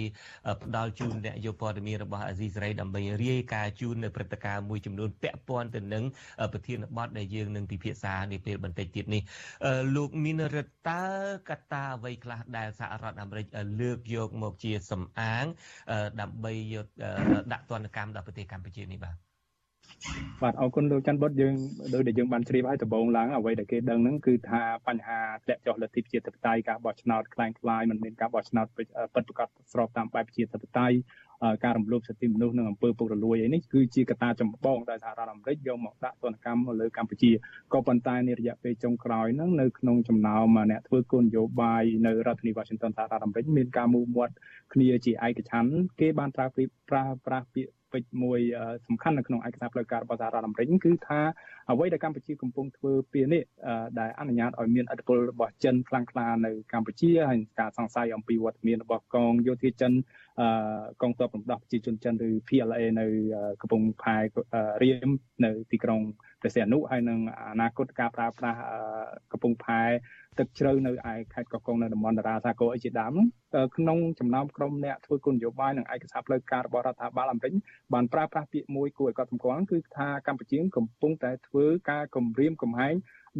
[0.63, 6.03] ផ្ដល់ជូនអ្នកយកព័ត៌មានរបស់អាស៊ីសេរីដើម្បីរាយការណ៍ជូននៅព្រឹត្តិការណ៍មួយចំនួនពាក់ព័ន្ធទៅនឹង
[6.53, 9.21] ប្រធានបទដែលយើងនឹងពិភាក្សានាពេលបន្តិចទៀតនេះ
[9.95, 11.03] លោកមានរិទ្ធតើ
[11.49, 13.45] កត្តាអ្វីខ្លះដែលសហរដ្ឋអាមេរិក
[13.81, 15.45] លើកយកមកជាសំអាង
[16.21, 16.87] ដើម្បីយក
[17.53, 19.16] ដាក់ទណ្ឌកម្មដល់ប្រទេសកម្ពុជានេះបាទ
[20.42, 21.54] បាទអរគុណលោកច័ន្ទបុតយើង
[21.94, 30.96] ដោយដែលយើងបានជ្រាបហើយដំបូងឡើងអ្វីដែលគេដឹងហ្នឹងគឺថាបញ្ហាធ្លាក់ចុះលទ្ធិប្រជាធិបតេយ្យការបោះឆ្នោតคล้ายคล้ายមិនមានការបោះឆ្នោតពិតប្រាកដស្របតាមបែបប្រជាធិបតេយ្យ
[31.63, 37.31] ការរំលោភសិទ្ធិមនុស្សនិងអំពើពុករលួយអីនេះគឺជាកត្តាចម្បងដែលសហរដ្ឋអាមេរិកយកមកដាក់ទណ្ឌកម្មលើកម្ពុជា
[37.73, 44.33] ក៏ប៉ុន្តែនារយៈពេលចុងក្រោយហ្នឹងនៅក្នុងចំណោមអ្នកធ្វើគោលនយោបាយនៅរដ្ឋធានី Washington សហរដ្ឋអាមេរិកមានការមូលមាត់
[44.73, 48.39] គ្នាជាឯកច្ឆន្ទគេបានប្រើប្រាស់ប្រាស់ពាក្យពេចន៍មួយ
[48.87, 51.21] សំខាន់នៅក្នុងឯកសារផ្លូវការរបស់សហរដ្ឋអាមេរិកគឺថា
[51.69, 53.43] អ្វីដែលកម្ពុជាកំពុងធ្វើពេលនេះ
[53.99, 59.93] ដែលអនុញ្ញាតឲ្យមានឥទ្ធិពលរបស់ចិនខ្លាំងក្លានៅកម្ពុជាហើយការសង្ស័យអំពីវត្តមានរបស់កងយោធាចិន
[61.01, 63.05] កងទ័ពរំដោះប្រជាជនចិនឬ PLA នៅ
[63.61, 64.17] កំពង់ផែ
[64.83, 65.09] រៀម
[65.45, 66.01] នៅទីក្រុង
[66.41, 68.59] ព្រះសីហនុហើយនឹងអនាគតការប្រើប្រាស់
[69.31, 69.81] កំពង់ផែ
[70.39, 73.15] ទឹកជ្រៅនៅឯខេត្តកោះកុងនៅតំបន់តារាសាគរអីជាដើម
[73.77, 77.53] ក្នុងចំណោមក្រុមអ្នកធ្វើគោលនយោបាយនិងឯកសារផ្លូវការរបស់រដ្ឋាភិបាលអាមេរិក
[77.93, 81.54] បានប្រើប្រាស់ពាក្យមួយគួរឲ្យកត់សម្គាល់គឺថាកម្ពុជាកំពុងតែធ្វើ
[81.89, 82.95] ការគំរាមកំហែង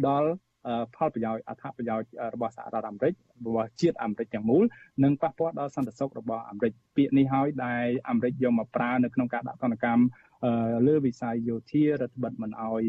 [0.08, 0.30] ដល់
[0.96, 3.12] ផលប្រយោជន៍អត្ថប្រយោជន៍របស់សហរដ្ឋអាមេរិក
[3.46, 4.64] របស់ជាតិអាមេរិកទាំងមូល
[5.04, 10.02] និងប៉ះពាល់ដល់សន្តិសុខរបស់អាមេរិកពាក្យនេះហើយដែលអាមេរិកយកមកប្រើនៅក្នុងការដាក់ទណ្ឌកម្ម
[10.86, 12.82] លើវិស័យយោធារដ្ឋបិទមិនអោយ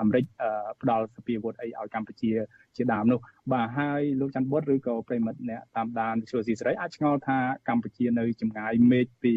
[0.00, 0.24] អាមេរិក
[0.82, 2.32] ផ្ដល់សពាវុធអីឲ្យកម្ពុជា
[2.76, 3.20] ជាដើមនោះ
[3.52, 7.38] បាទហើយលោកច័ន្ទបុតឬក៏ប្រិមិត្តអ្នកតាមដានវិទ្យុស៊ីសេរីអាចឆ្ងល់ថា
[7.68, 9.34] កម្ពុជានៅចម្ងាយមេឃពី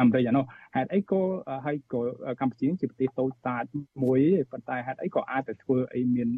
[0.00, 1.22] អាមេរិកអានោះហេតុអីក៏
[1.66, 2.00] ហើយក៏
[2.40, 3.64] កម្ពុជាជាប្រទេសតូចតាច
[4.04, 4.20] មួយ
[4.52, 6.28] ប៉ុន្តែហេតុអីក៏អាចទៅធ្វើអីមាន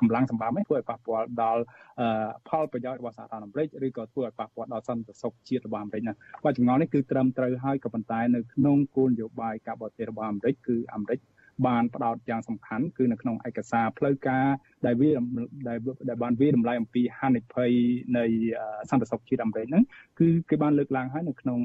[0.00, 1.62] កម្លាំងសម្បំឯងធ្វើឲ្យប៉ះពាល់ដល់
[2.48, 11.20] ផលប្រយោជន៍របស់សហរដ្ឋអាមេរិកឬក៏ធ្វើឲ្យប៉ះពាល់ដល់សន្តិសុខជាតិរបស់អាមេរិកណាបាទចម្ងល់នេះគឺត្រឹមត្រូវហើយក៏ប៉ុន្តែនៅក្នុងគោលនយោបាយការបរទេសរបស់អាមេរិកគឺអាមេរិក
[11.66, 14.46] បានផ្ដោតយ៉ាងសំខាន់គឺនៅក្នុងឯកសារផ្លូវការ
[14.86, 15.10] ដែលវា
[15.68, 15.78] ដែល
[16.08, 17.70] ដែលបានវាតម្លៃអំពីហានិភ័យ
[18.18, 18.24] នៃ
[18.90, 19.84] សន្តិសុខជាតិអាមេរិកហ្នឹង
[20.18, 21.58] គឺគេបានលើកឡើងហើយនៅក្នុង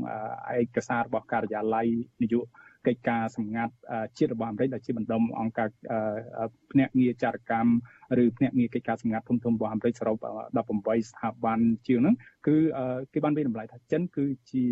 [0.57, 1.87] ឯកសាររបស់ការិយាល័យ
[2.21, 2.45] នាយក
[2.87, 3.73] កិច្ចការសម្ងាត់
[4.17, 5.67] ជាតិរបស់អាមេរិកដែលជាបណ្ដុំអង្គការ
[6.71, 7.71] ភ្នាក់ងារចារកម្ម
[8.23, 10.17] ឬភ្នាក់ងារកិច្ចការសម្ងាត់ធំធំរបស់អាមេរិកសរុប
[10.63, 12.15] 18ស្ថាប័នជាងហ្នឹង
[12.47, 12.55] គឺ
[13.13, 14.63] គេបានវិតម្លៃថាចិនគឺជា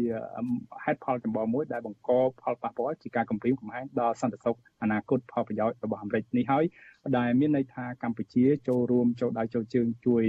[0.84, 2.12] ហេតុផលចម្បងមួយដែលបង្ក
[2.42, 6.66] ផលប៉ះពាល់ជាការគំរាមកំហែងដល់សន្តិសុខអនាគតផលប្រយោជន៍របស់អាមេរិកនេះហើយ
[7.18, 10.24] ដែលមានន័យថាកម្ពុជាចូលរួមចូលដៃចូលជើងជួយ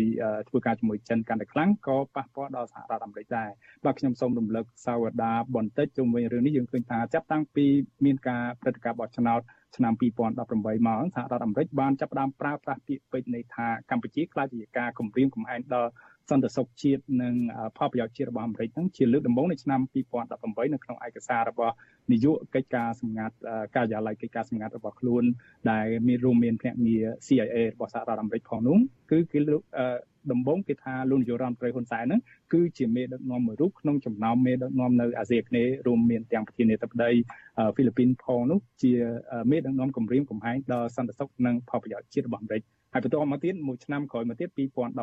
[0.48, 3.50] ធ្វើការជាមួយចិនកាន់តែខ្លាំងក៏ប៉ះពាល់ដល់សហរដ្ឋអាមេរិកដែរ
[3.84, 7.66] បាទខ្ញុំសូមរំលឹកសាវតាបន្តិចជុំវិញរឿងនេះយើងឃើញថាចាប់តាំងពី
[8.04, 9.40] មានការព្រឹត្តិការណ៍បោះឆ្នោត
[9.76, 15.90] ឆ្នាំ2018មកសហរដ្ឋអាមេរិកបានចាប់ផ្ដើមប្រើប្រាស់ពាក្យពេចន៍នៃថាកម្ពុជាខ្លាចជាការគំរាមកំហែងដល់
[16.30, 17.34] សន្តិសុខជាតិនិង
[17.76, 19.80] ផលប្រយោជន៍ជាតិរបស់អាមេរិកហ្នឹងជាលើកដំបូងនៅឆ្នាំ
[20.26, 21.74] 2018នៅក្នុងឯកសាររបស់
[22.12, 23.34] នាយកកិច្ចការសម្ងាត់
[23.74, 25.24] ការិយាល័យកិច្ចការសម្ងាត់របស់ខ្លួន
[25.70, 28.78] ដែលមានរួមមានភ្នាក់ងារ CIA របស់សហរដ្ឋអាមេរិកផងនោះ
[29.10, 29.62] គឺគេលើក
[30.32, 32.20] ដំបូងគេថាលោកនាយករដ្ឋមន្ត្រីហ៊ុនសែនហ្នឹង
[32.52, 37.10] គឺជាមេដឹកនាំមួយរូបក្នុងចំណោមមេដឹកនាំនៅអាស៊ីអាគ្នេយ៍រួមមានទាំងប្រធានាធិបតី
[37.74, 38.92] ហ្វីលីពីនផងនោះជា
[39.50, 42.62] មេដឹកនាំគម្រាមកំហែងដល់សន្តិសុខនិងផលប្រយោជន៍ជាតិរបស់អាមេរិក
[42.96, 44.48] ហើយបន្តមកទៀតមួយឆ្នាំក្រោយមកទៀត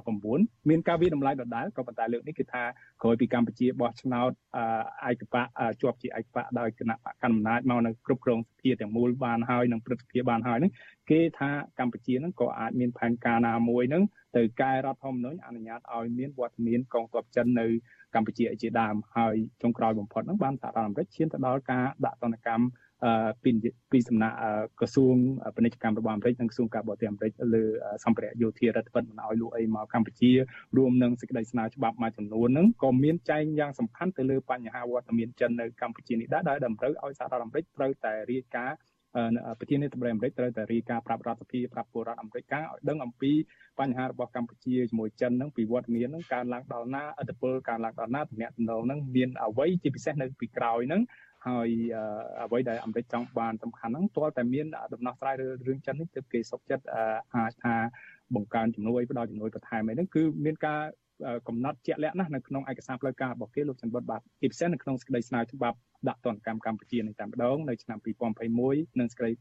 [0.08, 2.64] 2019មានការវិតម្លៃដដែលក៏ប៉ុន្តែលើកនេះគឺថា
[3.02, 4.32] ក្រោយពីកម្ពុជាបោះឆ្នោត
[5.10, 5.44] ឯកបៈ
[5.82, 10.72] ជាប់ជាឯកបៈដោយគណៈបកកណ្ដាលអំណាចមកនៅគ្រប់គ្រងសភាទាំងមូលបានហើយនិងព្រឹទ្ធសភាបានហើយហ្នឹង
[11.10, 14.04] គេថាកម្ពុជាហ្នឹងក៏អាចមានផែនការណាមួយហ្នឹង
[14.38, 17.68] ទៅកែរដ្ឋធម្មនុញ្ញអនុញ្ញាតឲ្យមានវត្តមានកងទ័ពចិននៅ
[18.16, 22.66] កម្ពុជាជាដើមហើយចុងក្រោយបំផុតហ្នឹងបានសហរដ្ឋអាមេរិកឈានទៅដល់ការដាក់ទណ្ឌកម្ម
[23.44, 23.52] ពី
[23.92, 24.38] ពីសំណាក់
[24.80, 25.16] ក្រសួង
[25.56, 27.64] ពាណិជ្ជកម្មរបស់អាមេរិកនិងក្រសួងការបរទេសអាមេរិកលើ
[28.06, 30.32] សម្ភារៈយោធារដ្ឋបិទមិនឲ្យលក់អីមកកម្ពុជា
[30.78, 38.78] រួមនឹងសេចក្តីស្នើច្បាប់មួយចំនួនហ្នឹងក៏មានចែងយ៉ាងសំខាន់ទៅលើបញ្ហាវត្តមានចិននៅកម្ពុជានេះដែរដែលតម្រូវឲ្យសហរដ្ឋអាមេរិកត្រូវតែរាយការណ៍
[39.60, 43.32] ប្រធានាធិបតីអាមេរិកត្រូវតែរាយការណ៍ប្រាប់រដ្ឋសភាប្រាប់ពលរដ្ឋអាមេរិកការឲ្យដឹងអំពី
[43.80, 51.02] បញ្ហារបស់កម្ពុជាជាមួយចិនហ្នឹងពីវត្តមានហ្នឹងកើនឡើងដល់ណាអធិពលកើនឡើងដល់ណាតំណែងហ្នឹងមានអ្វីជាពិសេសនៅពីក្រោយហ្នឹង
[51.48, 51.70] ហើយ
[52.44, 55.36] អ្វីដែលអាមេរិកចង់បានសំខាន់ហ្នឹងទាល់តែមានដំណោះស្រាយ
[55.68, 56.86] រឿងចិននេះទើបគេសុខចិត្ត
[57.36, 57.76] អាចថា
[58.36, 60.82] បង្កើនជំនួយផ្ដល់ជំនួយបន្ថែមអីហ្នឹងគឺមានការ
[61.48, 65.78] កំណត់ជាក់លាក់ណាស់នៅក្នុងឯកសារផ្លូវការរបស់គេលោកច័ន្ទបុតបាទជាពិសេសនៅក្នុងសេចក្តីស្នើច្បាប់
[66.10, 67.98] ដាក់ទណ្ឌកម្មកម្ពុជានេះតែម្ដងនៅឆ្នាំ
[68.44, 69.32] 2021និងសេចក្តី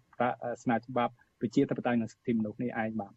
[0.62, 3.12] ស្នើច្បាប់ប្រជាធិបតេយ្យនិងសិទ្ធិមនុស្សនេះឯងបាទ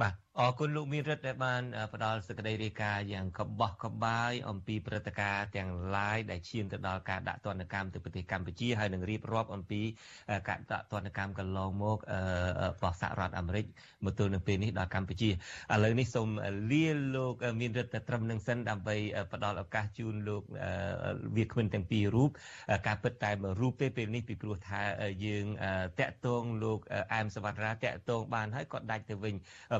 [0.00, 1.62] បាទអរគុណលោកមានរិទ្ធដែលបាន
[1.94, 9.82] ផ្ដល់សេចក្តីរាយការណ៍យ៉ាងកបោះកបាយអំពីព្រឹត្តិការណ៍ទាំងឡាយដែលឈានទៅដល់ការដាក់ទណ្ឌកម្មទៅប្រទេសកម្ពុជាហើយនឹងរៀបរាប់អំពី
[10.48, 11.98] ការដាក់ទណ្ឌកម្មកន្លងមក
[12.62, 13.66] របស់សហរដ្ឋអាមេរិក
[14.04, 15.32] មកទល់នឹងពេលនេះដល់កម្ពុជាឥ
[15.84, 16.28] ឡូវនេះសូម
[16.72, 16.86] លា
[17.16, 18.96] លោកមានរិទ្ធតែត្រឹមនឹងសិនដើម្បី
[19.32, 20.42] ផ្ដល់ឱកាសជូនលោក
[21.36, 22.30] វាគ្មិនទាំងពីររូប
[22.86, 24.80] ការពិតតែមួយរូបទេពេលនេះពីព្រោះថា
[25.24, 25.46] យើង
[26.00, 26.78] តាក់ទងលោក
[27.14, 29.34] អែមសវណ្ណរាតាក់ទងបានហើយក៏ដាច់ទៅវិញ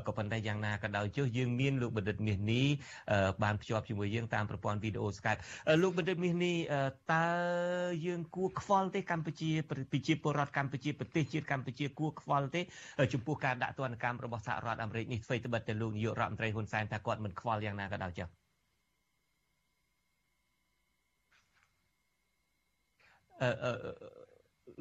[0.09, 2.66] ក៏ប៉ុន្តែយ៉ាងណាក៏ដោយចុះយើងមានលោកបណ្ឌិតមាសនេះ
[3.42, 5.40] បានភ្ជាប់ជាមួយយើងតាមប្រព័ន្ធវីដេអូ Skype
[5.82, 6.57] លោកបណ្ឌិតមាសនេះ
[7.14, 7.26] តើ
[8.07, 12.61] យើងគួរខ្វល់ទេកម្ពុជាប្រជាពលរដ្ឋកម្ពុជាប្រទេសជាតិកម្ពុជាគួរខ្វល់ទេ
[13.12, 18.28] ចំពោះការដាក់ទណ្ឌកម្មរបស់សហរដ្ឋអាមេរិកនេះស្វ័យត្បិតតែលោកនាយករដ្ឋមន្ត្រីហ៊ុនសែនថាគាត់មិនខ្វល់យ៉ាងណាក៏ដោយចុះ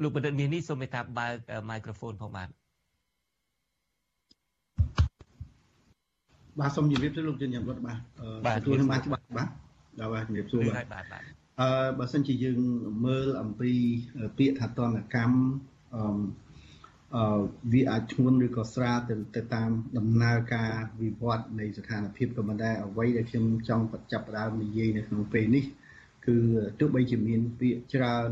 [0.02, 1.34] លោកបណ្ឌិតមាសនេះសូមមេត្តាបើក
[1.70, 2.63] មីក្រូហ្វូនផងបាទ
[6.60, 7.98] បាទសូមជម្រាបសួរលោកជិនយ៉ាងវត្តបាទ
[8.58, 9.50] ទទួលនឹងបានច្បាស់បាទ
[10.00, 11.06] ដល់បាទជម្រាបសួរបាទបាទ
[11.62, 12.60] អឺបើសិនជាយើង
[13.06, 13.72] មើលអំពី
[14.38, 15.38] ពាក្យថាតនកម្ម
[15.96, 16.04] អឺ
[17.16, 17.42] អឺ
[17.74, 25.66] វាអាចឈ្ងន់ឬក៏ស្រាលទៅទៅតាមដំណើរការវិវត្តនៃស្ថានភាពក៏មិនដែរអ្វីដែលខ្ញុំចង់ចាប់ផ្ដើមនិយាយនៅក្នុងពេលនេះ
[26.26, 26.38] គឺ
[26.80, 28.30] ទោះបីជាមានពាក្យច្រើន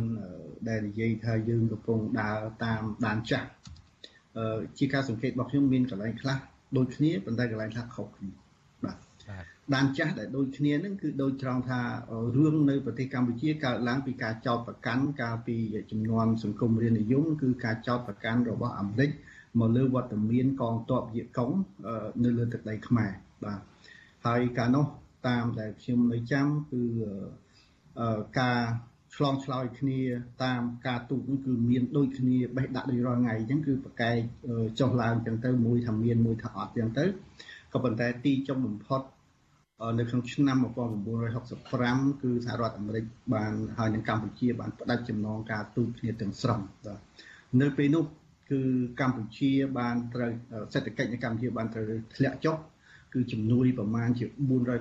[0.69, 3.49] ដែលនិយាយថាយើងកំពុងដើរតាមដានចាស់
[4.77, 6.37] ជាការសង្កេតរបស់ខ្ញុំមានកន្លែងខ្លះ
[6.77, 8.31] ដូចគ្នាប៉ុន្តែកន្លែងខ្លះខុសគ្នា
[8.85, 8.97] បាទ
[9.73, 11.79] ដានចាស់ដែលដូចគ្នានឹងគឺដូចត្រង់ថា
[12.35, 15.55] រឿងនៅប្រទេសកម្ពុជាកើតឡើងពីការចោទប្រកាន់កាលពី
[15.91, 19.09] ចំនួនសង្គមរាជនិយមគឺការចោទប្រកាន់របស់អាមេរិក
[19.59, 21.51] មកលើវត្តមានកងទ័ពយេកុង
[22.23, 23.11] នៅលើទឹកដីខ្មែរ
[23.43, 23.59] បាទ
[24.25, 24.85] ហើយកាលនោះ
[25.27, 26.81] តាមដែលខ្ញុំនៅចាំគឺ
[28.39, 28.59] ការ
[29.15, 29.99] ឆ្លងឆ្លើយគ្នា
[30.43, 34.15] តាមការទូតនោះគឺមានដូចគ្នាបេះដាក់ដូចរាល់ថ្ងៃអញ្ចឹងគឺប្រកែក
[34.79, 37.05] ចុះឡើងអញ្ចឹងទៅមួយថាមានមួយថាអត់អញ្ចឹងទៅ
[37.73, 39.01] ក៏ប៉ុន្តែទីចុងបំផុត
[39.99, 46.99] នៅក្នុងឆ្នាំ1965គឺសហរដ្ឋអាមេរិកបានហើយនឹងកម្ពុជាបានផ្ដាច់ចំណងការទូតគ្នាទាំងស្រុងបាទ
[47.61, 48.03] នៅពេលនោះ
[48.51, 48.61] គឺ
[48.99, 50.31] កម្ពុជាបានត្រូវ
[50.73, 51.85] សេដ្ឋកិច្ចនៃកម្ពុជាបានត្រូវ
[52.15, 52.55] ធ្លាក់ចុះ
[53.13, 54.25] គឺជំនួយប្រមាណជា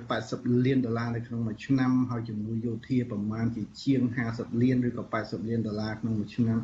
[0.05, 4.01] 480លានដុល្លារនៅក្នុងមួយឆ្នាំហើយជំនួយយោធាប្រមាណជាជាង
[4.31, 6.57] 50លានឬក៏80លានដុល្លារក្នុងមួយឆ្នាំ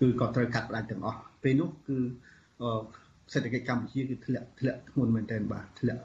[0.00, 1.96] គឺក៏ត្រូវកាត់ផ្ដាច់ទាំងអស់ពេលនោះគឺ
[3.32, 6.02] សេដ្ឋកិច្ចកម្ពុជាគឺធ្លាក់ធ្លាក់ធ្ងន់មែនទែនបាទធ្លាក់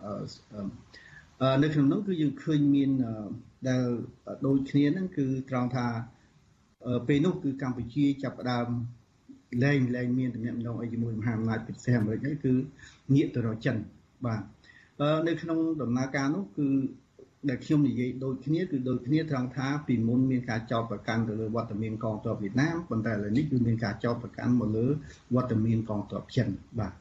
[1.63, 2.91] នៅក្នុងនោះគឺយើងឃើញមាន
[3.69, 3.83] ដែល
[4.45, 5.85] ដូចគ្នាហ្នឹងគឺត្រង់ថា
[7.07, 8.67] ពេលនោះគឺកម្ពុជាចាប់ផ្ដើម
[9.63, 12.53] លែងលែងមានទំនាក់ទំនងអីជាមួយមហាអំណាចពិសេសអាមេរិកហ្នឹងគឺ
[13.13, 13.75] ងាកទៅរកចិន
[14.25, 14.41] បាទ
[15.27, 16.67] នៅក្នុងដំណើរការនោះគឺ
[17.49, 24.85] ដែលខ្ញុំនិយាយដូចគ្នាគឺដូចគ្នាត្រង់ថាពីមុនមានការចោទប្រកាន់ទៅលើវត្តមានកងទ័ពវៀតណាមប៉ុន្តែឥឡូវនេះគឺមានការចោទប្រកាន់មកលើ
[25.35, 26.47] វត្តមានកងទ័ពចិន
[26.79, 26.93] បាទ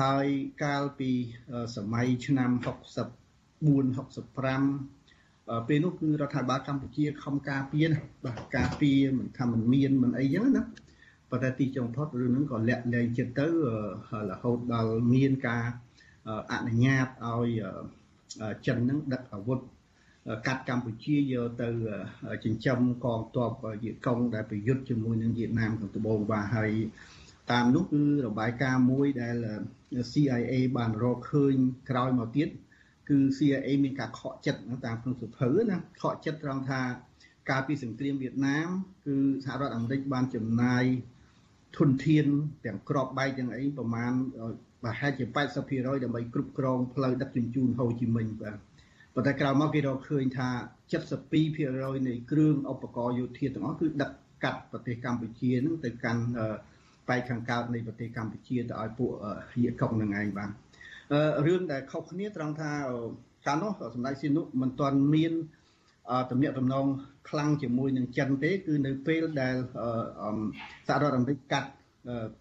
[0.00, 0.26] ហើយ
[0.64, 1.10] កាលពី
[1.76, 2.66] សម័យឆ្នាំ64 65
[5.68, 10.62] ពេលនោះគឺរដ្ឋាភិបាលកម្ពុជាខំការពារណាបាទការពារមិនថាមិនមានមិនអីចឹងណា
[11.30, 13.46] ប៉ុន្តែទីចុងផុតរឿងហ្នឹងក៏លាក់លែងចិត្តទៅ
[14.30, 15.64] រហូតដល់មានការ
[16.52, 17.50] អនុញ្ញាតឲ្យ
[18.66, 19.60] ចិននឹងដឹកអាវុធ
[20.46, 21.68] កាត់កម្ពុជាយកទៅ
[22.44, 26.72] ចិញ្ចឹមកងទ័ពយេកុងដែលប្រយុទ្ធជាមួយនឹងវៀតណាមក្នុងត្បូងបាទហើយ
[27.52, 29.36] តាមនោះគឺរបាយការណ៍មួយដែល
[30.12, 31.54] CIA បានរកឃើញ
[31.90, 32.48] ក្រោយមកទៀត
[33.08, 36.80] គឺ CIA មានការខកចិត្តតាមក្នុងសុភៅណាខកចិត្តត្រង់ថា
[37.50, 38.68] កាលពីសង្គ្រាមវៀតណាម
[39.06, 40.84] គឺសហរដ្ឋអាមេរិកបានចំណាយ
[41.78, 42.26] ធនធាន
[42.66, 44.12] ទាំងក្របបែកទាំងអីប្រមាណ
[44.86, 45.24] ប្រហែលជា
[45.64, 48.56] 80%ដើម្បីគ្រប់គ្រងផ្លូវដឹកជញ្ជូនហូជីមិញបាទ
[49.14, 50.48] ប៉ុន្តែក្រោយមកគេរកឃើញថា
[51.28, 54.10] 72%នៃគ្រឿងឧបករណ៍យោធាទាំងអស់គឺដឹក
[54.44, 56.22] កាត់ប្រទេសកម្ពុជានឹងទៅកាន់
[57.08, 59.10] បែកខាងកើតនៃប្រទេសកម្ពុជាទៅឲ្យពួក
[59.64, 60.50] យាកុកនឹងឯងបាទ
[61.46, 62.70] រឿងដែលខុសគ្នាត្រង់ថា
[63.46, 65.32] កាលនោះសម្ដេចស៊ីនុមិនទាន់មាន
[66.30, 66.86] តំណាក់តំណង
[67.28, 69.54] ខ្លាំងជាមួយនឹងចិនទេ គឺនៅពេលដែល
[70.86, 71.68] សហរដ្ឋអាមេរិកកាត់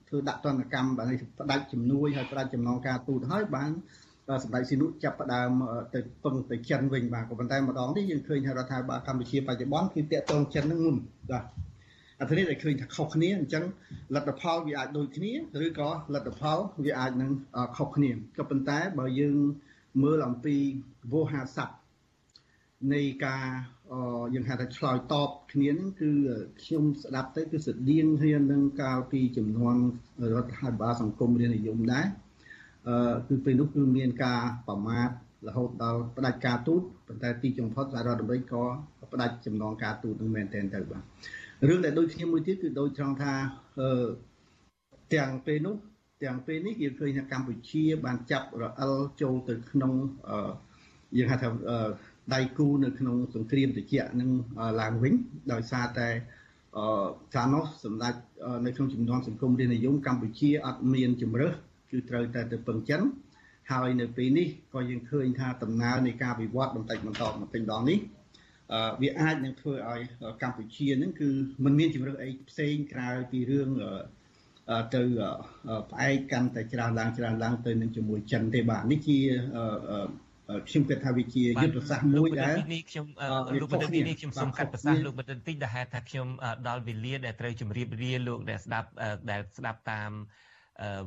[0.08, 1.08] ធ្វើដាក់ទណ្ឌកម្មបាន
[1.40, 3.72] ផ្ដាច់ជំនួយហើយផ្ដាច់ចំណងការទូតហើយបាន
[4.44, 5.52] សម្ដេចស៊ីនុចាប់ផ្ដើម
[5.96, 10.96] ទៅពឹងទៅចិនវិញបាទក៏ប៉ុន្តែម្ដងនេះយើងឃើញថារដ្ឋាភិបាលកម្ពុជាបច្ចុប្បន្នគឺតាក់ទងចិននឹងមុន
[11.32, 11.44] បាទ
[12.20, 13.64] អត្ថន័យដែលឃើញថាខុសគ្នាអញ្ចឹង
[14.16, 15.32] លទ្ធផលវាអាចដូចគ្នា
[15.66, 17.32] ឬក៏លទ្ធផលវាអាចនឹង
[17.78, 19.38] ខុសគ្នាក៏ប៉ុន្តែបើយើង
[20.04, 20.56] មើលអំពី
[21.12, 21.76] វោហាស័ព្ទ
[22.94, 23.46] នៃការ
[24.34, 26.12] យើងហៅថាឆ្លើយតបគ្នានឹងគឺ
[26.64, 29.76] ខ្ញុំស្ដាប់ទៅគឺស្តៀងគ្នានឹងកាលពីចំនួន
[30.36, 32.06] រដ្ឋាភិបាលសង្គមរាជនិយមដែរ
[32.88, 35.10] អឺគឺពេលនោះគឺមានការប្រមាថ
[35.48, 38.64] រហូតដល់ផ្ដាច់ការទូតប៉ុន្តែទីចុងផុតសហរដ្ឋអាមេរិកក៏
[39.14, 41.02] ផ្ដាច់ចំណងការទូតនឹងមែនទែនទៅបាទ
[41.68, 43.34] រឿងដែលដូចគ្នាមួយទៀតគឺដូចត្រង់ថា
[43.80, 44.08] អឺ
[45.14, 45.76] ទាំងពេលនោះ
[46.24, 49.92] ទាំងពេលនេះយើងឃើញថាកម្ពុជាបានចាប់រអិលចូលទៅក្នុង
[50.30, 50.52] អឺ
[51.18, 51.50] យើងហៅថា
[52.34, 54.30] ដៃគូនៅក្នុងសង្គ្រាមត្រជាក់នឹង
[54.82, 55.14] ឡើងវិញ
[55.52, 56.10] ដោយសារតែ
[56.78, 58.14] អឺកាលនោះសម្ដេច
[58.66, 61.54] នៅក្នុងចំនួនសង្គមរាជនិយមកម្ពុជាអត់មានជំរើស
[61.92, 63.02] គឺត្រូវតែទៅពឹងចិន
[63.72, 68.00] ហើយនៅពេលនេះក៏យើងឃើញថាដំណើរនៃការវិវត្តបន្តិចបន្តបន្តិចម្ដងនេះ
[68.74, 70.02] អឺវាអាចនឹងធ្វើឲ្យ
[70.42, 71.30] កម្ពុជានឹងគឺ
[71.64, 73.70] มันមានជំរើសអីផ្សេងក្រៅពីរឿង
[74.96, 75.02] ទៅ
[75.92, 79.18] ផ្អែកកាន់តែច្រើនឡើងច្រើនឡើងទៅនឹងជាមួយចិនទេបាទនេះជា
[80.68, 83.06] ខ្ញុំគិតថាវាជាយុទ្ធសាស្ត្រមួយដែលនេះខ្ញុំ
[83.62, 86.28] លោកបណ្ឌិតនេះខ្ញុំសូមកាត់ប្រសាសន៍លោកបណ្ឌិតតិចដែលហេតុថាខ្ញុំ
[86.68, 88.90] ដល់វេលាដែលត្រូវជម្រាបលាលោកដែលស្ដាប់
[89.32, 90.12] ដែលស្ដាប់តាម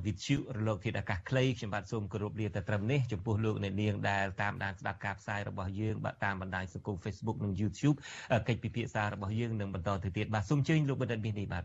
[0.06, 7.96] វិទ្យុរលកធាតុអាកាសខ្លីខ្ញុំបាទសូមគោរពលាតែត្រឹមនេះចំពោះលោកអ្នកនាងដែលតាមដានស្ដាប់ការផ្សាយរបស់យើងបាទតាមបណ្ដាញសង្គម Facebook និង YouTube
[8.48, 11.64] កិច្ចពិភាក្សារបស់យើងនឹងបន្តទៅទៀតបាទសូមអញ្ជើញលោកបណ្ឌិតមាសនេះបាទ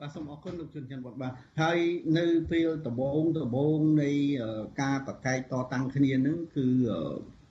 [0.00, 1.32] បាទសូមអរគុណលោកជួនច័ន្ទវត្តបាទ
[1.62, 1.78] ហើយ
[2.18, 4.10] នៅពេលដំបូងដំបូងនៃ
[4.82, 6.66] ការបកកែកតតាំងគ្នានឹងគឺ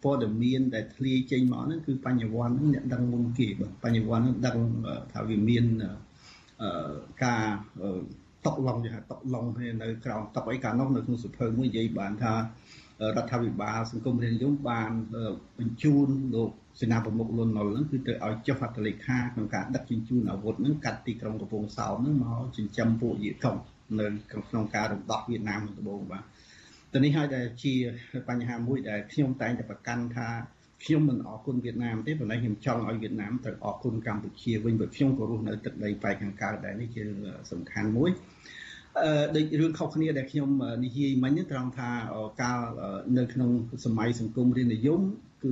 [0.03, 4.57] ព័ត៌មានដែលធ្លាយចេញមកហ្នឹងគឺបញ្ញវន្តហ្នឹងអ្នកដឹងមុនគេបាទបញ្ញវន្តហ្នឹងដឹង
[5.13, 5.65] ថាវាមាន
[7.23, 7.45] ការ
[8.45, 9.45] តកឡងគេហៅតកឡង
[9.81, 12.33] នៅក្រោមតកអីកាលនោះនៅក្នុងសភៅមួយនិយាយបានថា
[13.01, 14.91] រដ្ឋាភិបាលសង្គមរាជនិយមបាន
[15.59, 16.49] បញ្ជូនលោក
[16.81, 23.57] សេនាប្រមុខលន់នល់ហ្នឹងគឺទៅឲ្យចុះហត្ថលេខាក្នុងការដឹកជញ្ជូនអាវុធហ្នឹងកាត់ទីក្រុងកំពង់សោមហ្នឹងមកចិញ្ចឹមពួកយាកុង
[23.99, 24.07] នៅ
[24.49, 26.23] ក្នុងការរំដោះវៀតណាមដំបូងបាទ
[26.93, 27.73] ទៅនេះហើយដែលជា
[28.29, 30.27] បញ្ហាមួយដែលខ្ញុំតែងតែប្រកាន់ថា
[30.83, 37.03] ខ្ញុំមិនអរគុណវៀតណាមទេប៉ុន្តែខ្ញុំចង់ឲ្យវៀតណាមទៅអរគុណកម្ពុជាវិញព្រោះខ្ញុំក៏រស់នៅទឹកដីប៉ែកខាងកើតដែរនេះជា
[37.51, 38.66] សំខាន់មួយអឺ
[39.35, 40.49] ដូចរឿងខុសគ្នាដែលខ្ញុំ
[40.85, 41.89] និយាយមិញត្រង់ថា
[42.41, 42.59] កាល
[43.17, 43.49] នៅក្នុង
[43.85, 45.01] សម័យសង្គមរាជនិយម
[45.43, 45.51] គឺ